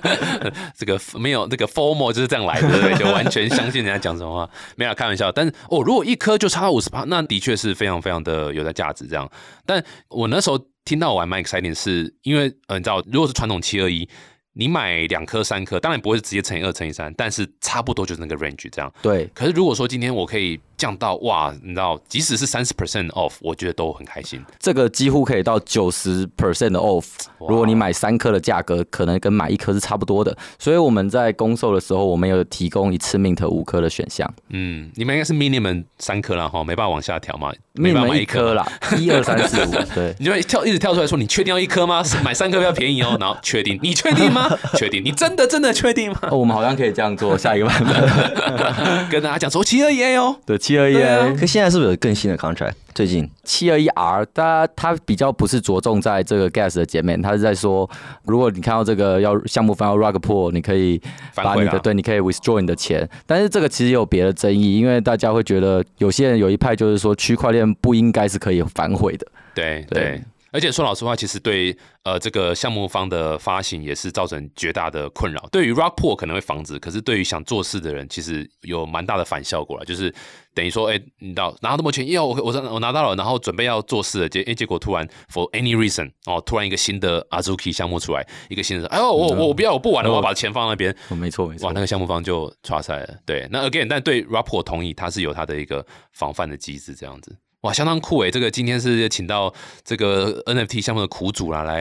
[0.78, 5.32] 这个没有那个 formal 就是这样来的，对就完全相信人家讲什么话， 没有开玩笑。
[5.32, 9.06] 但是哦，如果一颗就差五十八，那的确是非常非常的有在价值。
[9.08, 9.30] 这样，
[9.66, 14.08] 但我那时候听到我 Mike exciting 是因为呃，你知道，如果是传统七二一。
[14.54, 18.94] 你买两颗、三颗，当然不会是直接乘以二、乘以三，但是差不多就是那个 range 这样。
[19.02, 19.30] 对。
[19.34, 20.60] 可是如果说今天我可以。
[20.82, 24.44] 降到哇，你知道，即使是三十 percent off，我觉得都很开心。
[24.58, 27.06] 这个几乎可以到九十 percent 的 off。
[27.40, 30.36] 如果你买三颗的价格，可能跟买一颗是差不多的。
[30.58, 34.28] 所以我们在公售的时候，我们有提供一次 mint 五颗的选项。
[34.50, 37.52] 嗯，你们应该是 minimum 三颗了哈，没办法往下调嘛。
[37.76, 38.68] minimum 一颗啦，
[38.98, 39.72] 一二三四五。
[39.94, 42.04] 对，你就跳一直跳出来说，你确定要一颗吗？
[42.24, 43.16] 买三颗比较便宜哦。
[43.20, 44.50] 然后确定，你确定吗？
[44.76, 46.20] 确定，你真的真的确定吗？
[46.32, 51.38] 哦我们好像可以这样做，下一个版本 跟大家讲说七二一 A 哦，对，七二一。
[51.38, 52.74] 可现在是不是有更新的 contract？
[52.94, 57.90] 最近七二一 R，它它比较不是着重在这个 gas 的界面，它是在说，
[58.24, 61.02] 如果你看到这个要项目方要 rug pull，你可以
[61.36, 63.08] 把你的对，你可以 withdraw 你的钱。
[63.26, 69.28] 但是这个其实有别的争议，因为大家会觉得有些人有一派就是说，区块链不应该是可以反悔的。
[69.54, 70.22] 对对。
[70.54, 75.48] 而且说老实话，其实对呃这个项目方的发行也是造成绝大的困扰。
[75.50, 79.86] 对于 Rock Pool 可能会防止，可是对于想做事的人，其实有蛮大的反效果了。
[79.86, 80.14] 就是
[80.54, 90.96] 等于说，哎，你到拿到那么钱，要我我我拿到了，然后准备要做事了，结哎结果突然 for any reason 哦，突然一个新的 Azuki 项目出来，一个新的，哎呦我我不要我不玩了，我要把钱放那边。
[91.10, 93.16] 没错没错，哇，那个项目方就抓赛了。
[93.26, 97.36] 对，那 again，但对 Pool 同意，他是有他的一个防范的机制，这样子。
[97.62, 98.32] 哇，相当酷诶！
[98.32, 99.54] 这个今天是请到
[99.86, 101.80] 这个 NFT 项目的苦主啦，来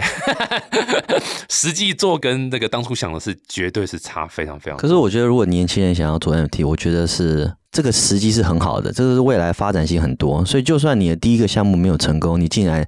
[1.48, 4.76] 实际做跟这个当初想的是绝对是差非常非常。
[4.76, 10.44] 可是我觉得，如果年轻人想要做 NFT，我觉得是这个时机是很好的，这个是未来发展性很多。
[10.44, 12.86] 所以，就算你的第一个项目没有成功，你进来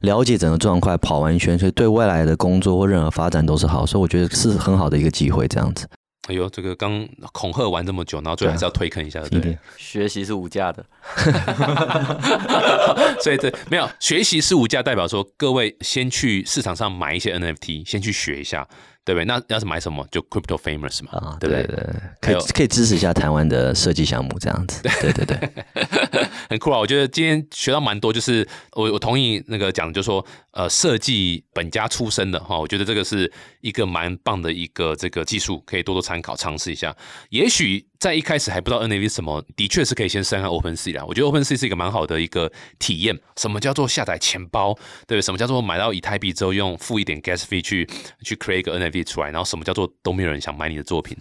[0.00, 3.86] 了解整个状况，跑完一圈，所以对未来的工作或任何发展都是好。
[3.86, 5.86] 所以，我觉得是很好的一个机会，这样子。
[6.26, 9.58] 哎呦，这个刚恐吓完这么久，然后最后还是要推坑一下，对不对？
[9.76, 10.84] 学习是无价的，
[13.20, 18.66] 所以这没有学习是无价，代表说各位先去市场上买一些 NFT，先去学一下，
[19.04, 19.24] 对不对？
[19.24, 21.62] 那要是买什么，就 Crypto Famous 嘛，啊，对不对？
[21.64, 21.86] 对对，
[22.20, 24.82] 可以可以支持一下台湾的设计项目这样子。
[24.82, 25.64] 对 对对，
[26.48, 26.78] 很酷啊！
[26.78, 33.30] 我觉得今天学到蛮多，就是我我同意那个讲，就是说呃，设计本家出身的哈，我觉得这个是
[33.60, 36.94] 一个蛮棒的一个这个技术，可以多多参考尝试一下。
[37.30, 41.02] 也许在一开始还不知道 NFT 什么，的确是可以先试看 OpenSea 啦。
[41.08, 43.18] 我觉得 OpenSea 是一个蛮好的一个体验。
[43.38, 44.76] 什么叫做下载钱包？
[45.06, 47.88] 对，什么叫做买到以太币之后用付一点 gas fee 去
[48.22, 49.30] 去 create 一个 NFT 出来？
[49.30, 51.16] 然后什么叫做都没有人想买你的作品？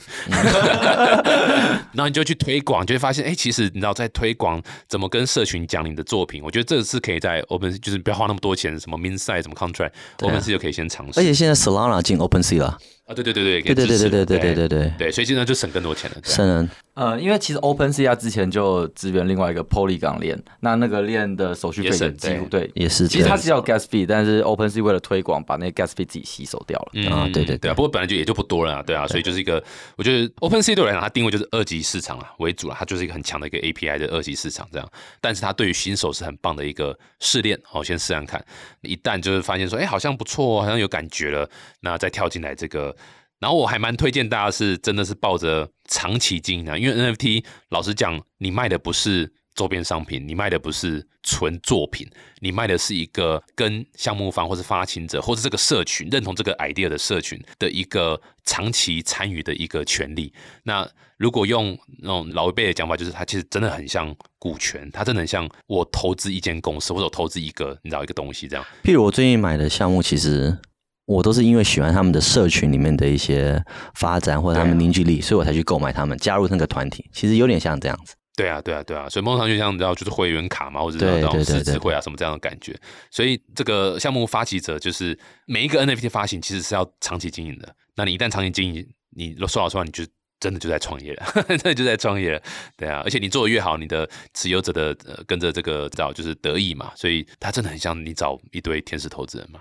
[1.94, 6.44] 然后你就去推广，就会发现，哎，其实你知道在推广怎么跟社群讲你的作品。
[6.44, 11.18] 我觉得这是可以在 Open，就是不要花那么多钱，什么 min side 什么 contract，OpenSea 就可以先尝试。
[11.18, 16.18] 而且现在 Solana 进 OpenSea 了，啊，对对对对，对对对对对对对对对，对，所以现在就省更多钱了。
[16.24, 26.92] 省人呃，因为其实 OpenSea 之前就支援另外一个 Polygon 链，那那个链的手续费也几乎对，也是其实它是要 gas fee，但是 OpenSea 为了推广，把那个 gas fee 自己吸收掉了。
[26.94, 29.64] 嗯啊对对对啊，不过本来就也就不多了啊，对啊，所以就是一个，
[29.98, 34.88] 我觉得 OpenSea 对我来讲，它定位就是二级市场啊为主了，它就是一个很强的一个 API 的二级市场这样，
[35.20, 38.46] 但是它对于新手是很棒的一个试炼，哦，先试看看，
[38.82, 42.96] 一旦就是发现说，哎，好像不错，好像有感觉了，那再跳进来这个。
[43.44, 60.32] 然后我还蛮推荐大家是真的是抱着长期经营的，因为 NFT 老实讲，你卖的不是周边商品，你卖的不是纯作品，你卖的是一个跟项目方或是发行者或者这个社群认同这个 idea 的社群的一个长期参与的一个权利。
[60.64, 68.66] 那如果用那种老一辈的讲法，就是它其实真的很像股权，它真的很像我投资一间公司或者投资一个你知道一个东西这样。
[68.86, 70.58] 譬如我最近买的项目，其实
[71.06, 73.64] 我都是因为喜欢他们的社群里面的一些
[73.96, 77.10] 发展或者他们凝聚力，所以我才去购买他们，加入那个团体。
[77.12, 78.16] 其实有点像这样子。
[78.36, 82.76] 对啊，对啊，对啊，所以梦上就像你知道，就是会员卡嘛，或者是那种对对对对狮子会啊什么这样的感觉。
[83.12, 87.76] 所以这个项目发起者就是每一个 NFT 发行其实是要长期经营的。
[87.96, 90.04] 那你一旦长期经营，你说老实话，你就
[90.40, 92.42] 真的就在创业了， 真的就在创业了。
[92.76, 99.60] 对啊，而且你做的越好，你的持有者的呃跟着这个知道就是得意嘛，所以他真的很像你找一堆天使投资人嘛。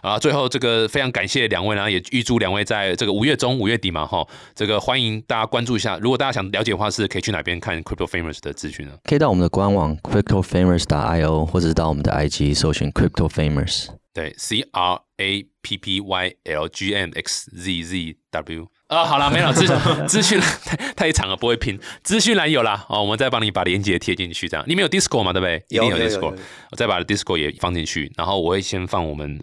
[0.00, 5.98] 啊，最后这个非常感谢两位，然后也预祝两位在这个五月中、五月底嘛，哈，这个欢迎大家关注一下。
[5.98, 8.92] 如果大家想了解的话，是可以去哪边看 Crypto Famous 的资讯呢？
[9.04, 13.88] 可以到我们的官网 Crypto Famous 打 io，或者是到我们的 IG 搜寻 cryptofamous。
[14.14, 18.68] 对，C R A P P Y L G M X Z Z W。
[18.88, 19.66] 啊，好了，没了，资
[20.06, 21.76] 资讯太太长了，不会拼。
[22.04, 24.64] 资讯栏有啦，哦，我们再帮你把链接贴进去，这样。
[24.68, 25.32] 你们有 Discord 吗？
[25.32, 25.64] 对不对？
[25.68, 26.36] 一定有 Discord，
[26.70, 29.40] 我再把 Discord 也放进去，然后我会先放我们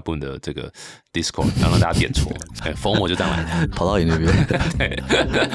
[0.00, 0.72] 部分的这个
[1.12, 2.32] Discord，然 后让大家点错。
[2.62, 3.66] 哎，疯我就这样来的。
[3.74, 4.30] 跑到你那边，
[4.78, 4.98] 对，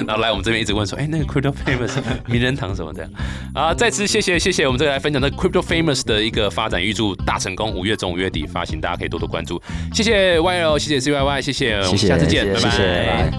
[0.05, 1.91] 然后来我们这边一直问说，哎，那个 Crypto Famous
[2.27, 3.07] 名人堂什么的
[3.53, 9.61] 啊，再次谢谢谢谢我们这个来分享的 Crypto Famous 的一个发展，预祝大成功，五月中五月底发行，大家可以多多关注。
[9.93, 13.31] 谢谢 YL，谢谢 CYY，谢谢，我们下次见，拜拜。